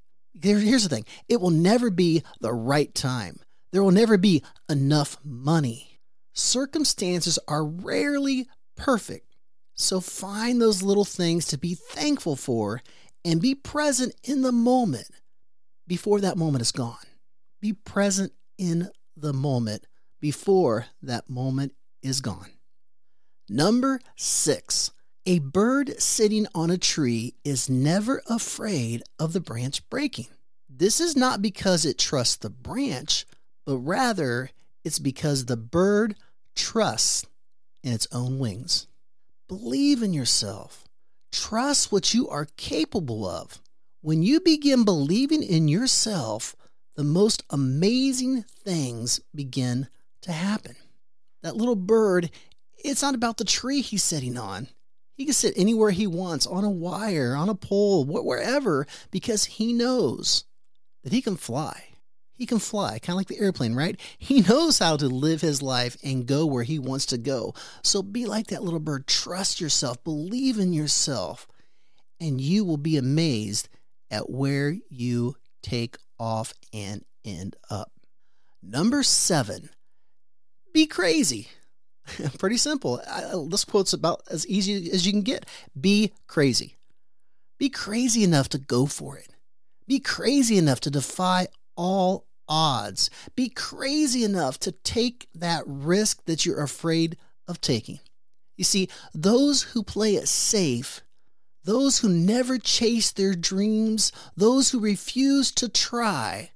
Here's 0.43 0.83
the 0.83 0.89
thing 0.89 1.05
it 1.29 1.41
will 1.41 1.51
never 1.51 1.91
be 1.91 2.23
the 2.41 2.53
right 2.53 2.93
time, 2.95 3.39
there 3.71 3.83
will 3.83 3.91
never 3.91 4.17
be 4.17 4.43
enough 4.69 5.19
money. 5.23 5.92
Circumstances 6.33 7.39
are 7.47 7.65
rarely 7.65 8.49
perfect. 8.77 9.27
So 9.75 10.01
find 10.01 10.61
those 10.61 10.83
little 10.83 11.05
things 11.05 11.47
to 11.47 11.59
be 11.59 11.75
thankful 11.75 12.37
for 12.37 12.83
and 13.25 13.41
be 13.41 13.55
present 13.55 14.15
in 14.25 14.43
the 14.43 14.53
moment 14.53 15.09
before 15.87 16.21
that 16.21 16.37
moment 16.37 16.63
is 16.63 16.73
gone. 16.73 16.97
Be 17.61 17.73
present 17.73 18.33
in 18.59 18.91
the 19.17 19.33
moment 19.33 19.87
before 20.21 20.87
that 21.03 21.29
moment 21.29 21.73
is 22.03 22.21
gone. 22.21 22.51
Number 23.49 24.01
six, 24.17 24.91
a 25.27 25.39
bird 25.39 26.01
sitting 26.01 26.47
on 26.55 26.71
a 26.71 26.79
tree 26.79 27.35
is 27.45 27.69
never 27.69 28.23
afraid 28.29 29.03
of 29.19 29.33
the 29.33 29.41
branch 29.41 29.89
breaking. 29.89 30.29
This 30.69 31.01
is 31.01 31.17
not 31.17 31.43
because 31.43 31.85
it 31.85 31.99
trusts 31.99 32.37
the 32.37 32.51
branch, 32.51 33.27
but 33.65 33.79
rather 33.79 34.51
it's 34.85 34.99
because 34.99 35.45
the 35.45 35.57
bird 35.57 36.17
trusts 36.55 37.27
in 37.83 37.93
its 37.93 38.07
own 38.13 38.39
wings. 38.39 38.87
Believe 39.49 40.03
in 40.03 40.13
yourself. 40.13 40.89
Trust 41.31 41.93
what 41.93 42.15
you 42.15 42.29
are 42.29 42.47
capable 42.57 43.27
of. 43.27 43.61
When 44.01 44.23
you 44.23 44.41
begin 44.41 44.85
believing 44.85 45.43
in 45.43 45.69
yourself, 45.69 46.57
the 46.97 47.05
most 47.05 47.43
amazing 47.51 48.43
things 48.43 49.21
begin 49.35 49.89
to 50.23 50.33
happen. 50.33 50.77
That 51.43 51.57
little 51.57 51.77
bird 51.77 52.31
it's 52.85 53.03
not 53.03 53.15
about 53.15 53.37
the 53.37 53.45
tree 53.45 53.81
he's 53.81 54.03
sitting 54.03 54.37
on. 54.37 54.69
He 55.15 55.25
can 55.25 55.35
sit 55.35 55.55
anywhere 55.57 55.91
he 55.91 56.07
wants, 56.07 56.47
on 56.47 56.65
a 56.65 56.71
wire, 56.71 57.35
on 57.37 57.49
a 57.49 57.55
pole, 57.55 58.05
wherever, 58.05 58.87
because 59.11 59.45
he 59.45 59.73
knows 59.73 60.45
that 61.05 61.13
he 61.13 61.23
can 61.23 61.37
fly. 61.37 61.92
He 62.43 62.47
can 62.47 62.59
fly, 62.59 62.99
kind 62.99 63.11
of 63.11 63.19
like 63.19 63.29
the 63.29 63.39
airplane, 63.39 63.73
right? 63.73 64.01
He 64.19 64.41
knows 64.41 64.81
how 64.81 64.97
to 64.97 65.07
live 65.07 65.43
his 65.43 65.63
life 65.63 65.97
and 66.03 66.27
go 66.27 66.45
where 66.45 66.65
he 66.65 66.77
wants 66.77 67.07
to 67.07 67.17
go. 67.17 67.55
So 67.85 68.03
be 68.03 68.27
like 68.27 68.49
that 68.49 68.65
little 68.65 68.81
bird. 68.81 69.07
Trust 69.07 69.61
yourself, 69.61 70.03
believe 70.03 70.59
in 70.59 70.73
yourself, 70.73 71.47
and 72.21 72.41
you 72.41 72.65
will 72.65 72.79
be 72.79 72.97
amazed 72.97 73.69
at 74.11 74.29
where 74.29 74.75
you 74.89 75.37
take 75.63 75.99
off 76.19 76.53
and 76.73 77.05
end 77.25 77.55
up. 77.71 77.93
Number 78.61 79.05
seven, 79.05 79.71
be 80.75 80.89
crazy. 80.89 81.47
Pretty 82.41 82.57
simple. 82.57 83.01
I, 83.09 83.35
this 83.47 83.65
quote's 83.65 83.93
about 83.93 84.23
as 84.29 84.49
easy 84.49 84.91
as 84.91 85.07
you 85.07 85.13
can 85.13 85.23
get. 85.23 85.47
Be 85.81 86.13
crazy. 86.27 86.77
Be 87.61 87.69
crazy 87.69 88.25
enough 88.25 88.49
to 88.49 88.59
go 88.59 88.87
for 88.87 89.17
it. 89.17 89.29
Be 89.87 90.01
crazy 90.01 90.59
enough 90.59 90.81
to 90.81 90.91
defy 90.91 91.47
all 91.77 92.27
odds. 92.49 93.11
Be 93.35 93.49
crazy 93.49 94.25
enough 94.25 94.59
to 94.61 94.73
take 94.73 95.29
that 95.35 95.65
risk 95.67 96.25
that 96.27 96.45
you're 96.45 96.63
afraid 96.63 97.17
of 97.49 97.61
taking. 97.61 98.01
You 98.57 98.65
see, 98.65 98.89
those 99.15 99.63
who 99.63 99.83
play 99.83 100.17
it 100.17 100.29
safe, 100.29 101.01
those 101.65 101.99
who 101.99 102.09
never 102.09 102.59
chase 102.59 103.11
their 103.11 103.35
dreams, 103.35 104.13
those 104.37 104.71
who 104.71 104.81
refuse 104.81 105.51
to 105.53 105.69
try, 105.69 106.51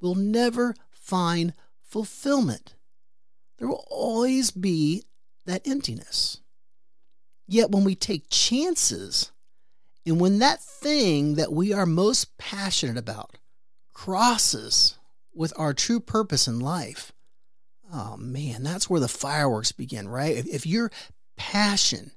will 0.00 0.14
never 0.14 0.74
find 0.90 1.54
fulfillment 1.82 2.74
there 3.62 3.68
will 3.68 3.86
always 3.90 4.50
be 4.50 5.04
that 5.46 5.68
emptiness. 5.68 6.40
Yet 7.46 7.70
when 7.70 7.84
we 7.84 7.94
take 7.94 8.28
chances, 8.28 9.30
and 10.04 10.18
when 10.18 10.40
that 10.40 10.60
thing 10.60 11.36
that 11.36 11.52
we 11.52 11.72
are 11.72 11.86
most 11.86 12.36
passionate 12.38 12.96
about 12.96 13.38
crosses 13.92 14.98
with 15.34 15.52
our 15.56 15.74
true 15.74 16.00
purpose 16.00 16.46
in 16.46 16.60
life, 16.60 17.12
oh 17.92 18.16
man, 18.16 18.62
that's 18.62 18.88
where 18.88 19.00
the 19.00 19.08
fireworks 19.08 19.72
begin, 19.72 20.08
right? 20.08 20.36
If, 20.36 20.46
if 20.46 20.66
your 20.66 20.90
passion 21.36 22.12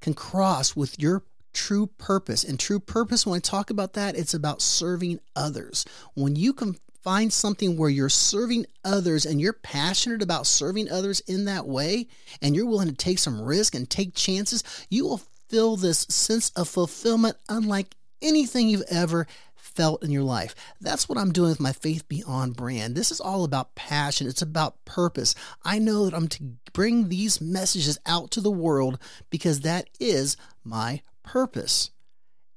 can 0.00 0.14
cross 0.14 0.74
with 0.74 0.98
your 0.98 1.22
true 1.52 1.86
purpose, 1.86 2.44
and 2.44 2.58
true 2.58 2.80
purpose, 2.80 3.26
when 3.26 3.36
I 3.36 3.40
talk 3.40 3.70
about 3.70 3.92
that, 3.94 4.16
it's 4.16 4.34
about 4.34 4.62
serving 4.62 5.20
others. 5.36 5.84
When 6.14 6.34
you 6.34 6.52
can 6.52 6.76
find 7.02 7.32
something 7.32 7.76
where 7.76 7.90
you're 7.90 8.08
serving 8.08 8.66
others 8.84 9.26
and 9.26 9.40
you're 9.40 9.52
passionate 9.52 10.22
about 10.22 10.46
serving 10.46 10.90
others 10.90 11.20
in 11.20 11.44
that 11.46 11.66
way, 11.66 12.06
and 12.40 12.54
you're 12.54 12.66
willing 12.66 12.88
to 12.88 12.94
take 12.94 13.18
some 13.18 13.40
risk 13.40 13.74
and 13.74 13.88
take 13.88 14.14
chances, 14.14 14.64
you 14.88 15.04
will 15.04 15.20
feel 15.48 15.76
this 15.76 16.00
sense 16.08 16.50
of 16.50 16.68
fulfillment 16.68 17.36
unlike 17.48 17.94
anything 18.22 18.68
you've 18.68 18.82
ever 18.90 19.26
felt 19.62 20.02
in 20.02 20.10
your 20.10 20.24
life. 20.24 20.54
That's 20.80 21.08
what 21.08 21.16
I'm 21.16 21.32
doing 21.32 21.50
with 21.50 21.60
my 21.60 21.72
Faith 21.72 22.08
Beyond 22.08 22.56
brand. 22.56 22.94
This 22.94 23.12
is 23.12 23.20
all 23.20 23.44
about 23.44 23.74
passion, 23.74 24.26
it's 24.26 24.42
about 24.42 24.84
purpose. 24.84 25.34
I 25.64 25.78
know 25.78 26.04
that 26.04 26.14
I'm 26.14 26.28
to 26.28 26.42
bring 26.72 27.08
these 27.08 27.40
messages 27.40 27.98
out 28.04 28.30
to 28.32 28.40
the 28.40 28.50
world 28.50 28.98
because 29.30 29.60
that 29.60 29.88
is 30.00 30.36
my 30.64 31.02
purpose. 31.22 31.90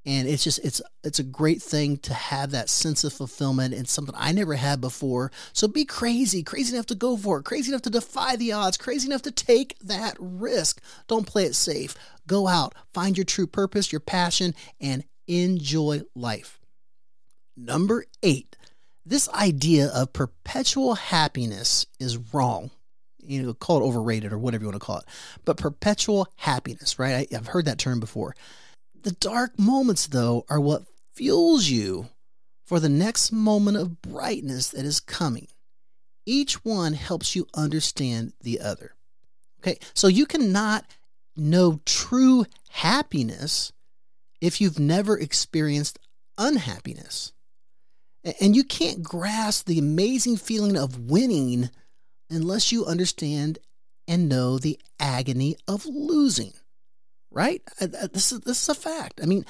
And 0.07 0.27
it's 0.27 0.43
just 0.43 0.59
it's 0.63 0.81
it's 1.03 1.17
a 1.17 1.23
great 1.23 1.63
thing 1.63 1.97
to 1.97 2.13
have 2.13 2.51
that 2.51 2.69
sense 2.69 3.03
of 3.03 3.13
fulfillment 3.13 3.73
and 3.73 3.87
something 3.87 4.13
I 4.15 4.31
never 4.33 4.53
had 4.53 4.79
before. 4.79 5.31
So 5.51 5.67
be 5.67 5.83
crazy, 5.83 6.43
crazy 6.43 6.75
enough 6.75 6.85
to 6.87 6.95
go 6.95 7.17
for 7.17 7.39
it, 7.39 7.45
crazy 7.45 7.71
enough 7.71 7.81
to 7.83 7.89
defy 7.89 8.35
the 8.35 8.51
odds, 8.51 8.77
crazy 8.77 9.07
enough 9.07 9.23
to 9.23 9.31
take 9.31 9.77
that 9.79 10.15
risk. 10.19 10.79
Don't 11.07 11.25
play 11.25 11.45
it 11.45 11.55
safe. 11.55 11.95
Go 12.27 12.47
out, 12.47 12.75
find 12.93 13.17
your 13.17 13.25
true 13.25 13.47
purpose, 13.47 13.91
your 13.91 13.99
passion, 13.99 14.53
and 14.79 15.03
enjoy 15.27 16.01
life. 16.13 16.59
Number 17.57 18.05
eight, 18.21 18.57
this 19.05 19.29
idea 19.29 19.87
of 19.93 20.13
perpetual 20.13 20.95
happiness 20.95 21.85
is 21.99 22.17
wrong. 22.33 22.71
You 23.19 23.43
know, 23.43 23.53
call 23.53 23.81
it 23.81 23.85
overrated 23.85 24.33
or 24.33 24.37
whatever 24.37 24.63
you 24.63 24.69
want 24.69 24.79
to 24.81 24.85
call 24.85 24.99
it. 24.99 25.05
But 25.45 25.57
perpetual 25.57 26.27
happiness, 26.35 26.99
right? 26.99 27.27
I, 27.31 27.35
I've 27.35 27.47
heard 27.47 27.65
that 27.65 27.79
term 27.79 27.99
before. 27.99 28.35
The 29.01 29.11
dark 29.11 29.57
moments, 29.57 30.07
though, 30.07 30.45
are 30.49 30.59
what 30.59 30.83
fuels 31.13 31.67
you 31.67 32.09
for 32.65 32.79
the 32.79 32.89
next 32.89 33.31
moment 33.31 33.77
of 33.77 34.01
brightness 34.01 34.69
that 34.69 34.85
is 34.85 34.99
coming. 34.99 35.47
Each 36.25 36.65
one 36.65 36.93
helps 36.93 37.35
you 37.35 37.47
understand 37.55 38.33
the 38.41 38.59
other. 38.59 38.95
Okay, 39.61 39.77
so 39.93 40.07
you 40.07 40.25
cannot 40.25 40.85
know 41.35 41.81
true 41.85 42.45
happiness 42.69 43.71
if 44.41 44.59
you've 44.59 44.79
never 44.79 45.17
experienced 45.17 45.99
unhappiness. 46.37 47.31
And 48.41 48.55
you 48.55 48.63
can't 48.63 49.03
grasp 49.03 49.67
the 49.67 49.79
amazing 49.79 50.37
feeling 50.37 50.77
of 50.77 51.11
winning 51.11 51.69
unless 52.29 52.71
you 52.71 52.85
understand 52.85 53.59
and 54.07 54.27
know 54.27 54.57
the 54.57 54.79
agony 54.99 55.57
of 55.67 55.85
losing. 55.85 56.53
Right? 57.31 57.61
This 57.79 58.31
is, 58.31 58.39
this 58.41 58.63
is 58.63 58.69
a 58.69 58.75
fact. 58.75 59.19
I 59.21 59.25
mean, 59.25 59.45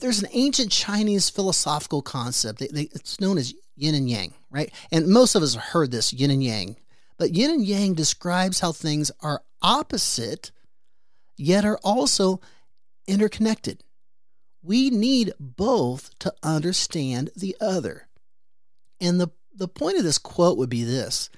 there's 0.00 0.22
an 0.22 0.28
ancient 0.32 0.70
Chinese 0.70 1.28
philosophical 1.28 2.00
concept. 2.00 2.62
It's 2.62 3.20
known 3.20 3.38
as 3.38 3.52
yin 3.76 3.96
and 3.96 4.08
yang, 4.08 4.32
right? 4.50 4.72
And 4.92 5.08
most 5.08 5.34
of 5.34 5.42
us 5.42 5.54
have 5.54 5.64
heard 5.64 5.90
this 5.90 6.12
yin 6.12 6.30
and 6.30 6.42
yang. 6.42 6.76
But 7.18 7.32
yin 7.32 7.50
and 7.50 7.66
yang 7.66 7.94
describes 7.94 8.60
how 8.60 8.72
things 8.72 9.10
are 9.20 9.42
opposite, 9.60 10.52
yet 11.36 11.64
are 11.64 11.78
also 11.82 12.40
interconnected. 13.06 13.82
We 14.62 14.90
need 14.90 15.32
both 15.38 16.16
to 16.20 16.32
understand 16.42 17.30
the 17.36 17.56
other. 17.60 18.06
And 19.00 19.20
the, 19.20 19.28
the 19.54 19.68
point 19.68 19.98
of 19.98 20.04
this 20.04 20.18
quote 20.18 20.58
would 20.58 20.70
be 20.70 20.84
this 20.84 21.30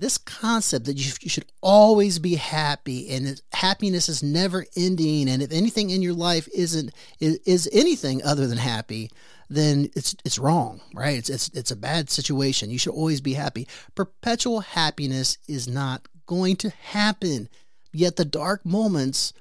this 0.00 0.18
concept 0.18 0.86
that 0.86 0.96
you, 0.96 1.12
you 1.20 1.28
should 1.28 1.46
always 1.60 2.18
be 2.18 2.36
happy 2.36 3.10
and 3.10 3.40
happiness 3.52 4.08
is 4.08 4.22
never 4.22 4.64
ending. 4.76 5.28
And 5.28 5.42
if 5.42 5.52
anything 5.52 5.90
in 5.90 6.02
your 6.02 6.14
life 6.14 6.48
isn't 6.54 6.92
is, 7.20 7.36
is 7.44 7.68
anything 7.72 8.22
other 8.24 8.46
than 8.46 8.58
happy 8.58 9.10
then 9.52 9.90
it's 9.96 10.14
it's 10.24 10.38
wrong 10.38 10.80
right? 10.94 11.18
It's, 11.18 11.28
it's 11.28 11.48
it's 11.50 11.70
a 11.70 11.76
bad 11.76 12.08
situation. 12.08 12.70
You 12.70 12.78
should 12.78 12.94
always 12.94 13.20
be 13.20 13.34
happy. 13.34 13.68
Perpetual 13.94 14.60
happiness 14.60 15.38
is 15.48 15.68
not 15.68 16.08
going 16.26 16.56
to 16.56 16.70
happen. 16.70 17.48
Yet 17.92 18.16
the 18.16 18.24
dark 18.24 18.64
moments 18.64 19.32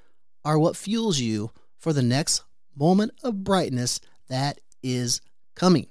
are 0.43 0.57
what 0.57 0.75
fuels 0.75 1.19
you 1.19 1.51
for 1.77 1.93
the 1.93 2.01
next 2.01 2.43
moment 2.75 3.11
of 3.23 3.43
brightness 3.43 4.01
that 4.29 4.59
is 4.81 5.21
coming. 5.55 5.87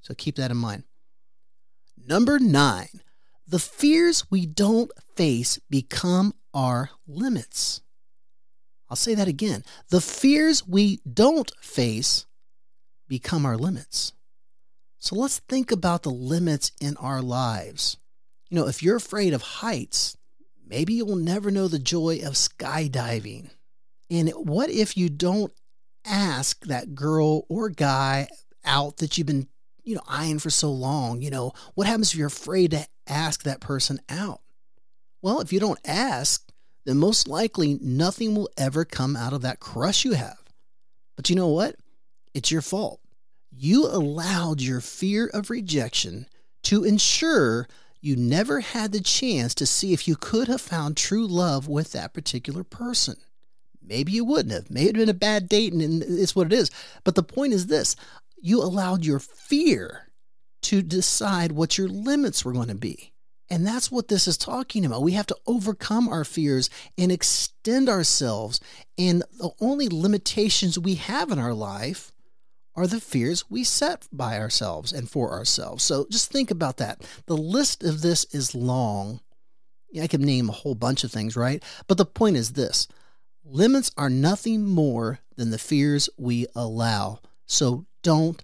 So 0.00 0.14
keep 0.14 0.36
that 0.36 0.50
in 0.50 0.56
mind 0.56 0.84
Number 2.10 2.40
nine, 2.40 3.02
the 3.46 3.60
fears 3.60 4.28
we 4.32 4.44
don't 4.44 4.90
face 5.14 5.60
become 5.70 6.34
our 6.52 6.90
limits. 7.06 7.82
I'll 8.88 8.96
say 8.96 9.14
that 9.14 9.28
again. 9.28 9.62
The 9.90 10.00
fears 10.00 10.66
we 10.66 10.98
don't 11.08 11.52
face 11.60 12.26
become 13.06 13.46
our 13.46 13.56
limits. 13.56 14.12
So 14.98 15.14
let's 15.14 15.38
think 15.38 15.70
about 15.70 16.02
the 16.02 16.10
limits 16.10 16.72
in 16.80 16.96
our 16.96 17.22
lives. 17.22 17.96
You 18.48 18.58
know, 18.58 18.66
if 18.66 18.82
you're 18.82 18.96
afraid 18.96 19.32
of 19.32 19.42
heights, 19.42 20.16
maybe 20.66 20.94
you'll 20.94 21.14
never 21.14 21.52
know 21.52 21.68
the 21.68 21.78
joy 21.78 22.22
of 22.24 22.32
skydiving. 22.32 23.50
And 24.10 24.30
what 24.30 24.68
if 24.68 24.96
you 24.96 25.10
don't 25.10 25.52
ask 26.04 26.64
that 26.64 26.96
girl 26.96 27.46
or 27.48 27.68
guy 27.68 28.26
out 28.64 28.96
that 28.96 29.16
you've 29.16 29.28
been 29.28 29.46
you 29.90 29.96
know, 29.96 30.02
eyeing 30.08 30.38
for 30.38 30.50
so 30.50 30.70
long? 30.70 31.20
You 31.20 31.30
know, 31.30 31.52
what 31.74 31.86
happens 31.86 32.12
if 32.12 32.18
you're 32.18 32.28
afraid 32.28 32.70
to 32.70 32.86
ask 33.06 33.42
that 33.42 33.60
person 33.60 34.00
out? 34.08 34.40
Well, 35.20 35.40
if 35.40 35.52
you 35.52 35.60
don't 35.60 35.80
ask, 35.84 36.48
then 36.86 36.96
most 36.96 37.28
likely 37.28 37.78
nothing 37.82 38.34
will 38.34 38.48
ever 38.56 38.84
come 38.84 39.16
out 39.16 39.32
of 39.32 39.42
that 39.42 39.60
crush 39.60 40.04
you 40.04 40.12
have. 40.12 40.38
But 41.16 41.28
you 41.28 41.36
know 41.36 41.48
what? 41.48 41.76
It's 42.32 42.50
your 42.50 42.62
fault. 42.62 43.00
You 43.50 43.86
allowed 43.86 44.60
your 44.60 44.80
fear 44.80 45.26
of 45.26 45.50
rejection 45.50 46.26
to 46.62 46.84
ensure 46.84 47.68
you 48.00 48.16
never 48.16 48.60
had 48.60 48.92
the 48.92 49.00
chance 49.00 49.54
to 49.56 49.66
see 49.66 49.92
if 49.92 50.08
you 50.08 50.16
could 50.16 50.48
have 50.48 50.60
found 50.60 50.96
true 50.96 51.26
love 51.26 51.68
with 51.68 51.92
that 51.92 52.14
particular 52.14 52.64
person. 52.64 53.16
Maybe 53.82 54.12
you 54.12 54.24
wouldn't 54.24 54.54
have. 54.54 54.70
Maybe 54.70 54.90
it 54.90 54.96
had 54.96 55.02
been 55.02 55.08
a 55.08 55.14
bad 55.14 55.48
date 55.48 55.72
and 55.72 56.02
it's 56.02 56.36
what 56.36 56.46
it 56.46 56.52
is. 56.52 56.70
But 57.02 57.16
the 57.16 57.22
point 57.22 57.52
is 57.52 57.66
this 57.66 57.96
you 58.42 58.62
allowed 58.62 59.04
your 59.04 59.18
fear 59.18 60.10
to 60.62 60.82
decide 60.82 61.52
what 61.52 61.78
your 61.78 61.88
limits 61.88 62.44
were 62.44 62.52
going 62.52 62.68
to 62.68 62.74
be. 62.74 63.12
And 63.48 63.66
that's 63.66 63.90
what 63.90 64.08
this 64.08 64.28
is 64.28 64.38
talking 64.38 64.84
about. 64.84 65.02
We 65.02 65.12
have 65.12 65.26
to 65.26 65.36
overcome 65.46 66.08
our 66.08 66.24
fears 66.24 66.70
and 66.96 67.10
extend 67.10 67.88
ourselves. 67.88 68.60
And 68.96 69.24
the 69.38 69.50
only 69.60 69.88
limitations 69.88 70.78
we 70.78 70.94
have 70.96 71.32
in 71.32 71.38
our 71.38 71.54
life 71.54 72.12
are 72.76 72.86
the 72.86 73.00
fears 73.00 73.50
we 73.50 73.64
set 73.64 74.06
by 74.12 74.38
ourselves 74.38 74.92
and 74.92 75.10
for 75.10 75.32
ourselves. 75.32 75.82
So 75.82 76.06
just 76.10 76.30
think 76.30 76.52
about 76.52 76.76
that. 76.76 77.04
The 77.26 77.36
list 77.36 77.82
of 77.82 78.02
this 78.02 78.24
is 78.32 78.54
long. 78.54 79.20
I 80.00 80.06
could 80.06 80.20
name 80.20 80.48
a 80.48 80.52
whole 80.52 80.76
bunch 80.76 81.02
of 81.02 81.10
things, 81.10 81.36
right? 81.36 81.62
But 81.88 81.98
the 81.98 82.04
point 82.04 82.36
is 82.36 82.52
this 82.52 82.86
limits 83.44 83.90
are 83.96 84.10
nothing 84.10 84.64
more 84.64 85.18
than 85.36 85.50
the 85.50 85.58
fears 85.58 86.08
we 86.16 86.46
allow. 86.54 87.18
So 87.46 87.86
don't 88.02 88.42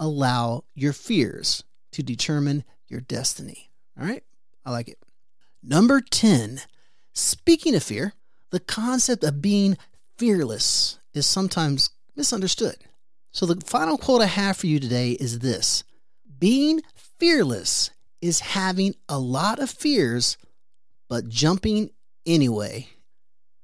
allow 0.00 0.64
your 0.74 0.92
fears 0.92 1.64
to 1.92 2.02
determine 2.02 2.64
your 2.88 3.00
destiny. 3.00 3.70
All 3.98 4.06
right? 4.06 4.22
I 4.64 4.70
like 4.70 4.88
it. 4.88 4.98
Number 5.62 6.00
10, 6.00 6.60
speaking 7.14 7.74
of 7.74 7.82
fear, 7.82 8.12
the 8.50 8.60
concept 8.60 9.24
of 9.24 9.42
being 9.42 9.76
fearless 10.16 10.98
is 11.14 11.26
sometimes 11.26 11.90
misunderstood. 12.16 12.76
So, 13.32 13.46
the 13.46 13.60
final 13.64 13.98
quote 13.98 14.22
I 14.22 14.26
have 14.26 14.56
for 14.56 14.66
you 14.66 14.80
today 14.80 15.12
is 15.12 15.40
this 15.40 15.84
Being 16.38 16.82
fearless 17.18 17.90
is 18.20 18.40
having 18.40 18.94
a 19.08 19.18
lot 19.18 19.58
of 19.58 19.70
fears, 19.70 20.38
but 21.08 21.28
jumping 21.28 21.90
anyway. 22.26 22.88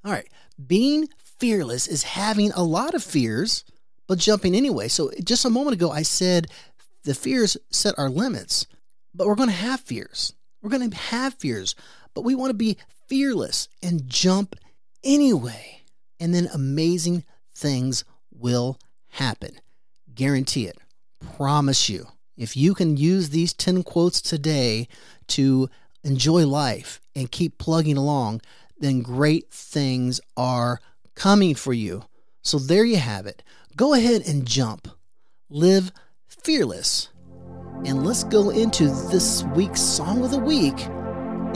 All 0.05 0.13
right. 0.13 0.29
Being 0.65 1.09
fearless 1.39 1.89
is 1.89 2.03
having 2.03 2.53
a 2.53 2.63
lot 2.63 2.95
of 2.95 3.03
fears, 3.03 3.65
but 4.07 4.19
jumping 4.19 4.55
anyway. 4.55 4.89
So 4.89 5.11
just 5.23 5.45
a 5.45 5.51
moment 5.51 5.75
ago, 5.75 5.91
I 5.91 6.03
said 6.03 6.49
the 7.05 7.15
fears 7.15 7.57
set 7.71 7.99
our 7.99 8.11
limits, 8.11 8.67
but 9.15 9.27
we're 9.27 9.35
going 9.35 9.49
to 9.49 9.55
have 9.55 9.81
fears. 9.81 10.33
We're 10.63 10.71
going 10.71 10.91
to 10.91 10.97
have 10.97 11.35
fears, 11.35 11.75
but 12.15 12.23
we 12.23 12.35
want 12.35 12.51
to 12.51 12.55
be 12.55 12.79
fearless 13.09 13.69
and 13.83 14.09
jump 14.09 14.57
anyway. 15.03 15.83
And 16.19 16.35
then 16.35 16.49
amazing 16.55 17.25
things 17.55 18.05
will 18.33 18.79
happen. 19.11 19.61
Guarantee 20.15 20.67
it. 20.67 20.79
Promise 21.37 21.89
you. 21.89 22.09
If 22.37 22.57
you 22.57 22.75
can 22.75 22.97
use 22.97 23.31
these 23.31 23.53
10 23.53 23.83
quotes 23.83 24.21
today 24.21 24.89
to 25.29 25.69
enjoy 26.03 26.47
life 26.47 27.01
and 27.15 27.31
keep 27.31 27.59
plugging 27.59 27.97
along, 27.97 28.41
then 28.79 29.03
great 29.03 29.51
things 29.51 30.21
are 30.37 30.81
coming 31.15 31.55
for 31.55 31.73
you. 31.73 32.05
So 32.43 32.59
there 32.59 32.85
you 32.85 32.97
have 32.97 33.27
it. 33.27 33.43
Go 33.77 33.95
ahead 33.95 34.23
and 34.29 34.47
jump. 34.47 34.87
Live 35.51 35.91
fearless 36.29 37.09
And 37.85 38.07
let's 38.07 38.23
go 38.23 38.51
into 38.51 38.85
this 39.11 39.43
week's 39.57 39.81
Song 39.81 40.23
of 40.25 40.31
the 40.31 40.39
Week 40.39 40.79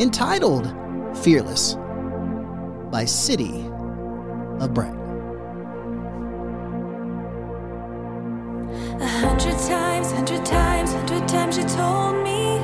entitled 0.01 0.67
Fearless 1.23 1.77
by 2.91 3.05
City 3.05 3.65
of 4.59 4.75
Bright. 4.75 4.97
A 9.01 9.07
hundred 9.07 9.57
times, 9.69 10.11
hundred 10.11 10.45
times, 10.45 10.93
hundred 10.93 11.29
times 11.29 11.57
you 11.57 11.65
told 11.65 12.17
me 12.25 12.59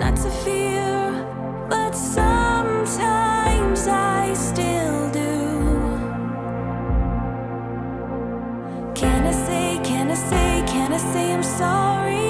not 0.00 0.16
to 0.16 0.30
fear, 0.44 1.66
but 1.70 1.92
sometimes 1.92 3.86
I 3.86 4.34
still 4.34 4.65
I 10.16 10.18
say, 10.18 10.64
can 10.66 10.92
I 10.94 10.96
say 10.96 11.30
I'm 11.30 11.42
sorry? 11.42 12.25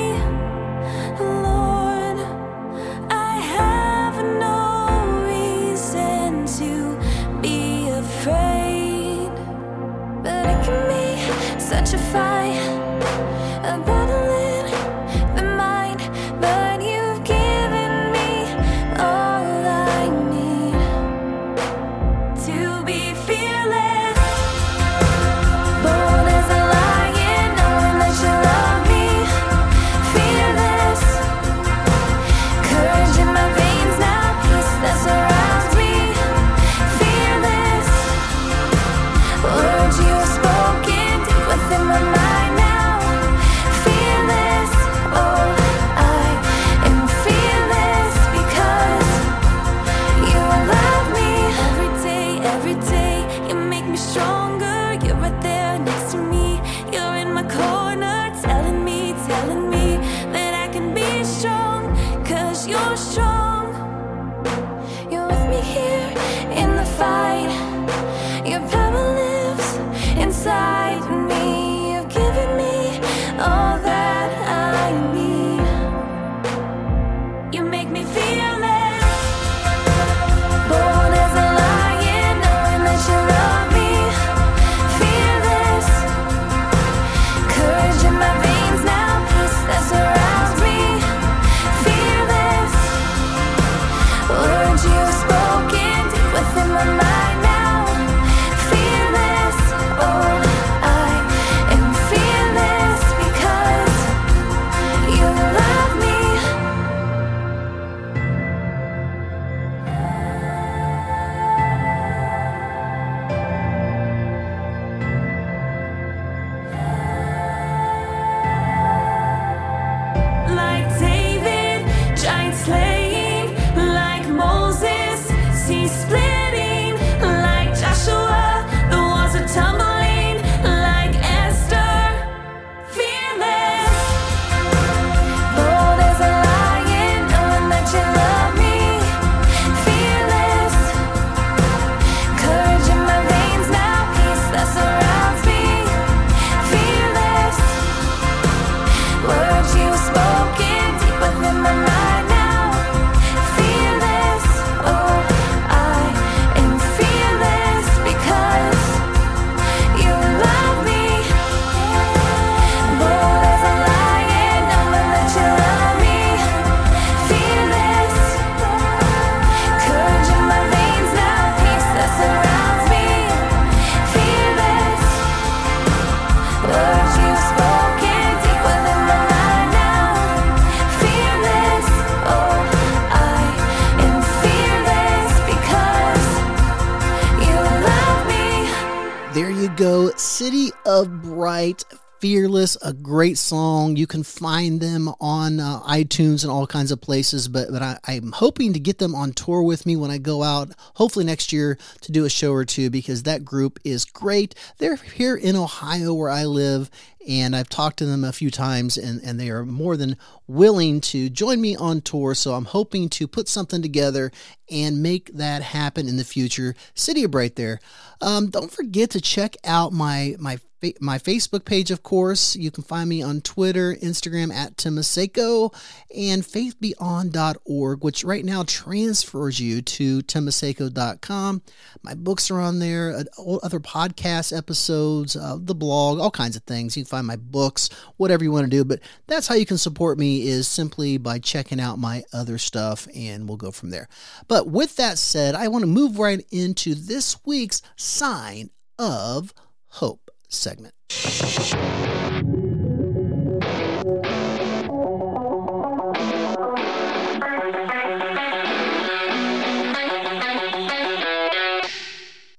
A 192.75 192.93
great 192.93 193.39
song. 193.39 193.97
You 193.97 194.09
can 194.09 194.25
find 194.25 194.81
them 194.81 195.09
on 195.21 195.61
uh, 195.61 195.81
iTunes 195.83 196.43
and 196.43 196.51
all 196.51 196.67
kinds 196.67 196.91
of 196.91 197.01
places, 197.01 197.47
but, 197.47 197.69
but 197.71 197.83
I, 197.83 197.99
I'm 198.09 198.33
hoping 198.33 198.73
to 198.73 198.81
get 198.81 198.99
them 198.99 199.15
on 199.15 199.33
tour 199.33 199.63
with 199.63 199.87
me 199.87 199.95
when 199.95 200.11
I 200.11 200.19
go 200.19 200.43
out, 200.43 200.71
hopefully 200.95 201.25
next 201.25 201.53
year, 201.53 201.79
to 202.01 202.13
do 202.13 202.25
a 202.25 202.31
show 202.31 202.53
or 202.53 202.65
two 202.65 202.91
because 202.91 203.23
that 203.23 203.45
group 203.45 203.79
is 203.85 204.05
great. 204.05 204.57
They're 204.79 204.97
here 204.97 205.37
in 205.37 205.55
Ohio 205.55 206.13
where 206.15 206.31
I 206.31 206.45
live, 206.45 206.91
and 207.27 207.57
I've 207.57 207.69
talked 207.69 207.99
to 207.99 208.07
them 208.07 208.25
a 208.25 208.33
few 208.33 208.51
times, 208.51 208.97
and, 208.97 209.21
and 209.23 209.39
they 209.39 209.51
are 209.51 209.65
more 209.65 209.97
than 209.97 210.17
willing 210.47 211.01
to 211.03 211.29
join 211.29 211.61
me 211.61 211.75
on 211.77 212.01
tour. 212.01 212.35
So 212.35 212.55
I'm 212.55 212.67
hoping 212.67 213.09
to 213.11 213.27
put 213.27 213.49
something 213.49 213.83
together 213.83 214.31
and 214.71 215.03
make 215.03 215.33
that 215.35 215.63
happen 215.63 216.09
in 216.09 216.17
the 216.17 216.25
future. 216.25 216.75
City 216.95 217.25
of 217.25 217.31
Bright 217.31 217.57
there. 217.57 217.81
Um, 218.21 218.49
don't 218.49 218.71
forget 218.71 219.11
to 219.11 219.21
check 219.21 219.57
out 219.65 219.93
my 219.93 220.37
my 220.39 220.59
my 221.01 221.19
Facebook 221.19 221.65
page, 221.65 221.91
of 221.91 222.03
course. 222.03 222.55
You 222.57 222.71
can 222.71 222.85
find 222.85 223.09
me 223.09 223.23
on 223.23 223.41
Twitter, 223.41 223.95
Instagram 223.95 224.53
at 224.53 224.77
Tim 224.77 224.97
Maceyko, 224.97 225.75
and 226.15 226.43
faithbeyond.org, 226.43 228.05
which 228.05 228.25
right 228.25 228.45
now 228.45 228.63
transfers 228.65 229.59
you 229.59 229.83
to 229.83 230.21
timmaceyko.com. 230.23 231.63
My 232.03 232.15
books 232.15 232.51
are 232.51 232.61
on 232.61 232.79
there, 232.79 233.17
uh, 233.17 233.57
other 233.63 233.81
podcast 233.81 234.57
episodes, 234.57 235.37
uh, 235.37 235.57
the 235.59 235.75
blog, 235.75 236.19
all 236.19 236.31
kinds 236.31 236.57
of 236.57 236.63
things. 236.65 236.97
You 236.97 237.05
can 237.05 237.11
my 237.23 237.37
books, 237.37 237.89
whatever 238.17 238.45
you 238.45 238.53
want 238.53 238.65
to 238.65 238.71
do. 238.71 238.85
But 238.85 239.01
that's 239.27 239.47
how 239.47 239.55
you 239.55 239.67
can 239.67 239.79
support 239.79 240.19
me 240.19 240.47
is 240.47 240.69
simply 240.69 241.19
by 241.19 241.39
checking 241.39 241.81
out 241.81 241.99
my 241.99 242.25
other 242.33 242.59
stuff, 242.59 243.09
and 243.15 243.49
we'll 243.49 243.57
go 243.57 243.71
from 243.71 243.91
there. 243.91 244.09
But 244.49 244.69
with 244.69 244.97
that 244.97 245.19
said, 245.19 245.55
I 245.55 245.69
want 245.69 245.83
to 245.83 245.87
move 245.87 246.19
right 246.19 246.45
into 246.51 246.95
this 246.95 247.39
week's 247.45 247.83
sign 247.97 248.71
of 248.99 249.53
hope 249.89 250.31
segment. 250.49 250.95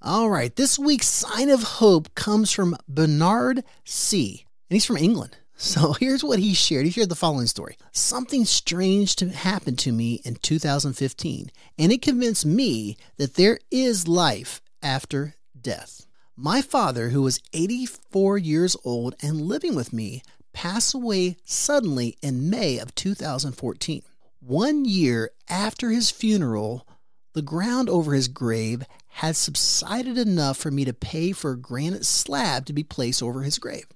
All 0.02 0.30
right, 0.30 0.56
this 0.56 0.80
week's 0.80 1.08
sign 1.08 1.50
of 1.50 1.64
hope 1.64 2.16
comes 2.16 2.52
from 2.52 2.78
Bernard 2.88 3.64
C. 3.84 4.47
And 4.70 4.76
he's 4.76 4.86
from 4.86 4.98
England. 4.98 5.38
So 5.60 5.94
here's 5.94 6.24
what 6.24 6.38
he 6.38 6.54
shared. 6.54 6.86
He 6.86 6.92
shared 6.92 7.10
the 7.10 7.16
following 7.16 7.48
story. 7.48 7.78
Something 7.92 8.46
strange 8.46 9.16
to 9.16 9.30
happened 9.30 9.80
to 9.80 9.92
me 9.92 10.22
in 10.24 10.36
2015, 10.36 11.50
and 11.80 11.92
it 11.92 12.04
convinced 12.04 12.46
me 12.46 12.96
that 13.18 13.34
there 13.34 13.58
is 13.72 14.08
life 14.08 14.62
after 14.84 15.34
death. 15.60 16.06
My 16.36 16.62
father, 16.62 17.10
who 17.10 17.24
was 17.24 17.42
84 17.54 18.38
years 18.38 18.78
old 18.86 19.16
and 19.24 19.42
living 19.42 19.74
with 19.74 19.92
me, 19.92 20.22
passed 20.54 20.94
away 20.94 21.38
suddenly 21.44 22.16
in 22.22 22.52
May 22.52 22.78
of 22.78 22.94
2014. 22.94 24.04
One 24.40 24.86
year 24.86 25.32
after 25.50 25.90
his 25.90 26.12
funeral, 26.12 26.88
the 27.34 27.42
ground 27.42 27.90
over 27.90 28.14
his 28.14 28.28
grave 28.28 28.84
had 29.08 29.36
subsided 29.36 30.20
enough 30.20 30.58
for 30.58 30.70
me 30.70 30.86
to 30.86 30.94
pay 30.94 31.32
for 31.32 31.54
a 31.54 31.58
granite 31.58 32.06
slab 32.06 32.68
to 32.68 32.74
be 32.74 32.84
placed 32.84 33.24
over 33.24 33.42
his 33.42 33.58
grave. 33.58 33.88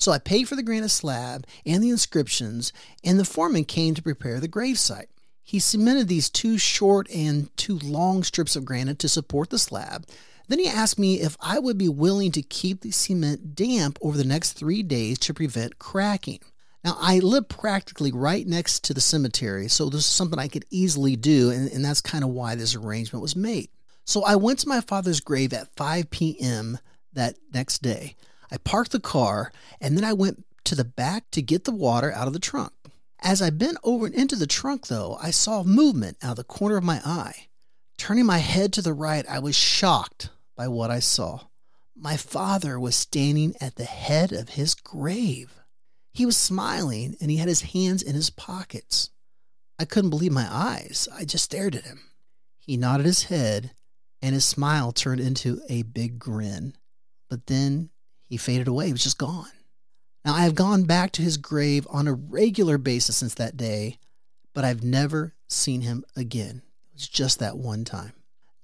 So 0.00 0.12
I 0.12 0.18
paid 0.18 0.48
for 0.48 0.56
the 0.56 0.62
granite 0.62 0.88
slab 0.88 1.46
and 1.66 1.82
the 1.82 1.90
inscriptions, 1.90 2.72
and 3.04 3.20
the 3.20 3.24
foreman 3.24 3.64
came 3.64 3.94
to 3.94 4.02
prepare 4.02 4.40
the 4.40 4.48
gravesite. 4.48 5.08
He 5.42 5.58
cemented 5.58 6.08
these 6.08 6.30
two 6.30 6.56
short 6.56 7.08
and 7.10 7.54
two 7.58 7.78
long 7.78 8.22
strips 8.22 8.56
of 8.56 8.64
granite 8.64 8.98
to 9.00 9.08
support 9.10 9.50
the 9.50 9.58
slab. 9.58 10.06
Then 10.48 10.58
he 10.58 10.68
asked 10.68 10.98
me 10.98 11.20
if 11.20 11.36
I 11.38 11.58
would 11.58 11.76
be 11.76 11.88
willing 11.88 12.32
to 12.32 12.42
keep 12.42 12.80
the 12.80 12.92
cement 12.92 13.54
damp 13.54 13.98
over 14.00 14.16
the 14.16 14.24
next 14.24 14.52
three 14.52 14.82
days 14.82 15.18
to 15.20 15.34
prevent 15.34 15.78
cracking. 15.78 16.40
Now, 16.82 16.96
I 16.98 17.18
live 17.18 17.48
practically 17.48 18.10
right 18.10 18.46
next 18.46 18.84
to 18.84 18.94
the 18.94 19.02
cemetery, 19.02 19.68
so 19.68 19.90
this 19.90 20.00
is 20.00 20.06
something 20.06 20.38
I 20.38 20.48
could 20.48 20.64
easily 20.70 21.14
do, 21.14 21.50
and, 21.50 21.70
and 21.70 21.84
that's 21.84 22.00
kind 22.00 22.24
of 22.24 22.30
why 22.30 22.54
this 22.54 22.74
arrangement 22.74 23.20
was 23.20 23.36
made. 23.36 23.68
So 24.06 24.24
I 24.24 24.36
went 24.36 24.60
to 24.60 24.68
my 24.68 24.80
father's 24.80 25.20
grave 25.20 25.52
at 25.52 25.68
5 25.76 26.10
p.m. 26.10 26.78
that 27.12 27.36
next 27.52 27.82
day. 27.82 28.16
I 28.50 28.58
parked 28.58 28.92
the 28.92 29.00
car 29.00 29.52
and 29.80 29.96
then 29.96 30.04
I 30.04 30.12
went 30.12 30.44
to 30.64 30.74
the 30.74 30.84
back 30.84 31.30
to 31.32 31.42
get 31.42 31.64
the 31.64 31.72
water 31.72 32.12
out 32.12 32.26
of 32.26 32.32
the 32.32 32.38
trunk. 32.38 32.72
As 33.22 33.42
I 33.42 33.50
bent 33.50 33.78
over 33.84 34.06
and 34.06 34.14
into 34.14 34.36
the 34.36 34.46
trunk, 34.46 34.86
though, 34.86 35.18
I 35.22 35.30
saw 35.30 35.62
movement 35.62 36.16
out 36.22 36.32
of 36.32 36.36
the 36.36 36.44
corner 36.44 36.76
of 36.76 36.84
my 36.84 37.00
eye. 37.04 37.48
Turning 37.98 38.24
my 38.24 38.38
head 38.38 38.72
to 38.72 38.82
the 38.82 38.94
right, 38.94 39.26
I 39.28 39.40
was 39.40 39.54
shocked 39.54 40.30
by 40.56 40.68
what 40.68 40.90
I 40.90 41.00
saw. 41.00 41.40
My 41.94 42.16
father 42.16 42.80
was 42.80 42.96
standing 42.96 43.54
at 43.60 43.76
the 43.76 43.84
head 43.84 44.32
of 44.32 44.50
his 44.50 44.74
grave. 44.74 45.52
He 46.12 46.24
was 46.24 46.36
smiling 46.36 47.16
and 47.20 47.30
he 47.30 47.36
had 47.36 47.48
his 47.48 47.60
hands 47.60 48.02
in 48.02 48.14
his 48.14 48.30
pockets. 48.30 49.10
I 49.78 49.84
couldn't 49.84 50.10
believe 50.10 50.32
my 50.32 50.48
eyes. 50.50 51.08
I 51.12 51.24
just 51.24 51.44
stared 51.44 51.74
at 51.74 51.84
him. 51.84 52.00
He 52.58 52.76
nodded 52.76 53.06
his 53.06 53.24
head 53.24 53.72
and 54.22 54.34
his 54.34 54.44
smile 54.46 54.92
turned 54.92 55.20
into 55.20 55.60
a 55.68 55.82
big 55.82 56.18
grin. 56.18 56.74
But 57.28 57.46
then 57.46 57.90
he 58.30 58.38
faded 58.38 58.68
away. 58.68 58.86
He 58.86 58.92
was 58.92 59.04
just 59.04 59.18
gone. 59.18 59.50
Now, 60.24 60.34
I 60.34 60.44
have 60.44 60.54
gone 60.54 60.84
back 60.84 61.12
to 61.12 61.22
his 61.22 61.36
grave 61.36 61.86
on 61.90 62.08
a 62.08 62.14
regular 62.14 62.78
basis 62.78 63.16
since 63.16 63.34
that 63.34 63.56
day, 63.56 63.98
but 64.54 64.64
I've 64.64 64.82
never 64.82 65.34
seen 65.48 65.82
him 65.82 66.04
again. 66.16 66.62
It 66.92 66.94
was 66.94 67.08
just 67.08 67.40
that 67.40 67.58
one 67.58 67.84
time. 67.84 68.12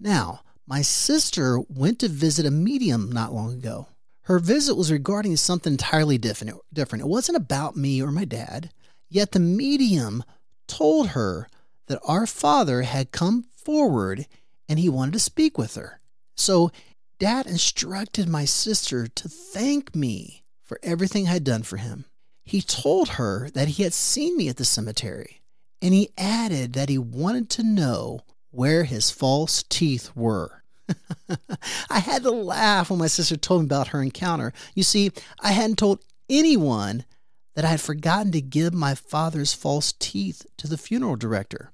Now, 0.00 0.40
my 0.66 0.82
sister 0.82 1.60
went 1.68 1.98
to 2.00 2.08
visit 2.08 2.46
a 2.46 2.50
medium 2.50 3.10
not 3.10 3.32
long 3.32 3.52
ago. 3.52 3.88
Her 4.22 4.38
visit 4.38 4.74
was 4.74 4.92
regarding 4.92 5.36
something 5.36 5.74
entirely 5.74 6.18
different. 6.18 6.60
It 6.74 7.06
wasn't 7.08 7.36
about 7.36 7.76
me 7.76 8.02
or 8.02 8.10
my 8.10 8.24
dad. 8.24 8.70
Yet 9.08 9.32
the 9.32 9.40
medium 9.40 10.24
told 10.66 11.08
her 11.08 11.48
that 11.86 12.00
our 12.04 12.26
father 12.26 12.82
had 12.82 13.12
come 13.12 13.44
forward 13.56 14.26
and 14.68 14.78
he 14.78 14.88
wanted 14.88 15.12
to 15.12 15.20
speak 15.20 15.56
with 15.56 15.76
her. 15.76 16.00
So 16.36 16.72
Dad 17.18 17.46
instructed 17.46 18.28
my 18.28 18.44
sister 18.44 19.06
to 19.06 19.28
thank 19.28 19.94
me 19.94 20.44
for 20.62 20.78
everything 20.82 21.26
I'd 21.26 21.44
done 21.44 21.62
for 21.62 21.78
him. 21.78 22.04
He 22.44 22.60
told 22.60 23.10
her 23.10 23.48
that 23.50 23.68
he 23.68 23.82
had 23.84 23.94
seen 23.94 24.36
me 24.36 24.48
at 24.48 24.58
the 24.58 24.66
cemetery, 24.66 25.40
and 25.80 25.94
he 25.94 26.10
added 26.18 26.74
that 26.74 26.90
he 26.90 26.98
wanted 26.98 27.48
to 27.50 27.62
know 27.62 28.20
where 28.50 28.84
his 28.84 29.10
false 29.10 29.62
teeth 29.62 30.14
were. 30.14 30.62
I 31.90 32.00
had 32.00 32.22
to 32.24 32.30
laugh 32.30 32.90
when 32.90 32.98
my 32.98 33.06
sister 33.06 33.36
told 33.36 33.62
me 33.62 33.66
about 33.66 33.88
her 33.88 34.02
encounter. 34.02 34.52
You 34.74 34.82
see, 34.82 35.10
I 35.40 35.52
hadn't 35.52 35.76
told 35.76 36.04
anyone 36.28 37.06
that 37.54 37.64
I 37.64 37.68
had 37.68 37.80
forgotten 37.80 38.30
to 38.32 38.40
give 38.42 38.74
my 38.74 38.94
father's 38.94 39.54
false 39.54 39.94
teeth 39.98 40.44
to 40.58 40.68
the 40.68 40.78
funeral 40.78 41.16
director. 41.16 41.72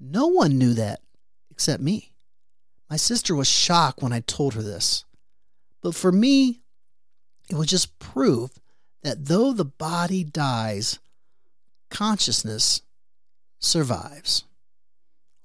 No 0.00 0.26
one 0.26 0.58
knew 0.58 0.74
that 0.74 1.00
except 1.50 1.82
me. 1.82 2.09
My 2.90 2.96
sister 2.96 3.36
was 3.36 3.48
shocked 3.48 4.02
when 4.02 4.12
I 4.12 4.20
told 4.20 4.54
her 4.54 4.62
this. 4.62 5.04
But 5.80 5.94
for 5.94 6.10
me, 6.10 6.60
it 7.48 7.54
was 7.54 7.68
just 7.68 7.98
proof 8.00 8.50
that 9.02 9.26
though 9.26 9.52
the 9.52 9.64
body 9.64 10.24
dies, 10.24 10.98
consciousness 11.88 12.82
survives. 13.60 14.44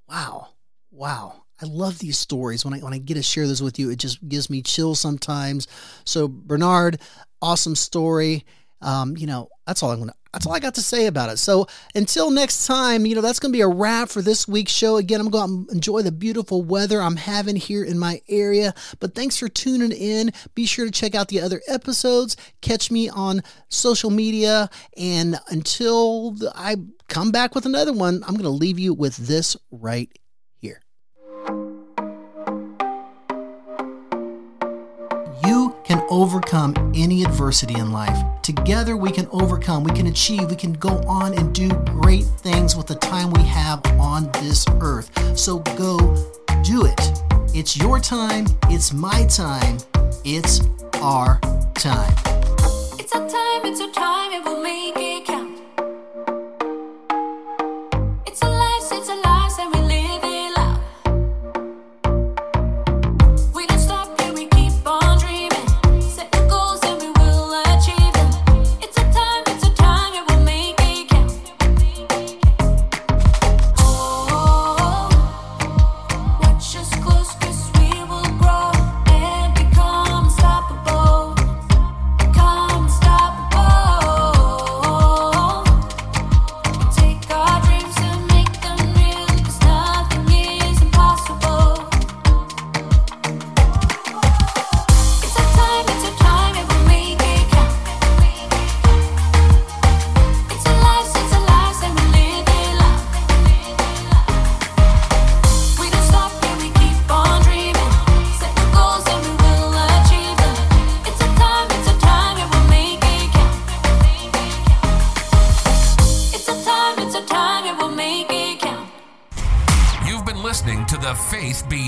Wow. 0.08 0.48
Wow. 0.90 1.44
I 1.62 1.66
love 1.66 2.00
these 2.00 2.18
stories. 2.18 2.64
When 2.64 2.74
I 2.74 2.78
when 2.80 2.92
I 2.92 2.98
get 2.98 3.14
to 3.14 3.22
share 3.22 3.46
this 3.46 3.62
with 3.62 3.78
you, 3.78 3.90
it 3.90 3.96
just 3.96 4.28
gives 4.28 4.50
me 4.50 4.60
chills 4.60 5.00
sometimes. 5.00 5.68
So 6.04 6.28
Bernard, 6.28 7.00
awesome 7.40 7.76
story. 7.76 8.44
Um, 8.80 9.16
you 9.16 9.26
know, 9.26 9.48
that's 9.66 9.82
all 9.82 9.90
I'm 9.90 9.98
gonna 9.98 10.14
that's 10.36 10.46
all 10.46 10.52
I 10.52 10.60
got 10.60 10.74
to 10.74 10.82
say 10.82 11.06
about 11.06 11.30
it. 11.30 11.38
So 11.38 11.66
until 11.94 12.30
next 12.30 12.66
time, 12.66 13.06
you 13.06 13.14
know, 13.14 13.22
that's 13.22 13.38
to 13.52 13.56
be 13.56 13.62
a 13.62 13.68
wrap 13.68 14.10
for 14.10 14.20
this 14.20 14.46
week's 14.46 14.70
show. 14.70 14.98
Again, 14.98 15.18
I'm 15.18 15.30
to 15.66 15.72
enjoy 15.72 16.02
the 16.02 16.12
beautiful 16.12 16.62
weather 16.62 17.00
I'm 17.00 17.16
having 17.16 17.56
here 17.56 17.82
in 17.82 17.98
my 17.98 18.20
area. 18.28 18.74
But 19.00 19.14
thanks 19.14 19.38
for 19.38 19.48
tuning 19.48 19.92
in. 19.92 20.32
Be 20.54 20.66
sure 20.66 20.84
to 20.84 20.90
check 20.90 21.14
out 21.14 21.28
the 21.28 21.40
other 21.40 21.62
episodes. 21.66 22.36
Catch 22.60 22.90
me 22.90 23.08
on 23.08 23.42
social 23.70 24.10
media. 24.10 24.68
And 24.98 25.40
until 25.48 26.36
I 26.54 26.76
come 27.08 27.32
back 27.32 27.54
with 27.54 27.64
another 27.64 27.94
one, 27.94 28.16
I'm 28.16 28.34
to 28.42 28.50
leave 28.50 28.78
you 28.78 28.92
with 28.92 29.16
this 29.16 29.56
right 29.70 30.10
here. 30.58 30.82
You 35.46 35.74
can 35.84 36.04
overcome 36.10 36.92
any 36.94 37.24
adversity 37.24 37.78
in 37.78 37.90
life. 37.90 38.35
Together 38.46 38.96
we 38.96 39.10
can 39.10 39.26
overcome, 39.32 39.82
we 39.82 39.90
can 39.90 40.06
achieve, 40.06 40.48
we 40.48 40.54
can 40.54 40.72
go 40.74 41.00
on 41.08 41.36
and 41.36 41.52
do 41.52 41.68
great 42.00 42.22
things 42.22 42.76
with 42.76 42.86
the 42.86 42.94
time 42.94 43.28
we 43.32 43.42
have 43.42 43.84
on 43.98 44.30
this 44.34 44.64
earth. 44.80 45.10
So 45.36 45.58
go 45.76 45.98
do 46.62 46.86
it. 46.86 47.00
It's 47.56 47.76
your 47.76 47.98
time, 47.98 48.46
it's 48.70 48.92
my 48.92 49.26
time, 49.26 49.78
it's 50.24 50.60
our 51.02 51.40
time. 51.74 52.14
It's 53.00 53.12
our 53.16 53.28
time, 53.28 53.64
it's 53.64 53.80
our 53.80 53.90
time, 53.90 54.35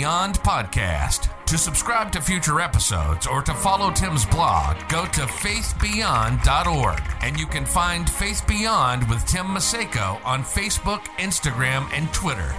Beyond 0.09 0.37
podcast. 0.37 1.29
To 1.45 1.59
subscribe 1.59 2.11
to 2.13 2.23
future 2.23 2.63
episodes 2.63 3.27
or 3.27 3.43
to 3.43 3.53
follow 3.53 3.91
Tim's 3.91 4.25
blog, 4.25 4.79
go 4.89 5.05
to 5.05 5.21
faithbeyond.org. 5.21 7.03
And 7.21 7.39
you 7.39 7.45
can 7.45 7.67
find 7.67 8.09
Faith 8.09 8.43
Beyond 8.49 9.07
with 9.11 9.27
Tim 9.27 9.49
Maceyko 9.49 10.19
on 10.25 10.45
Facebook, 10.45 11.01
Instagram, 11.19 11.87
and 11.93 12.11
Twitter. 12.15 12.55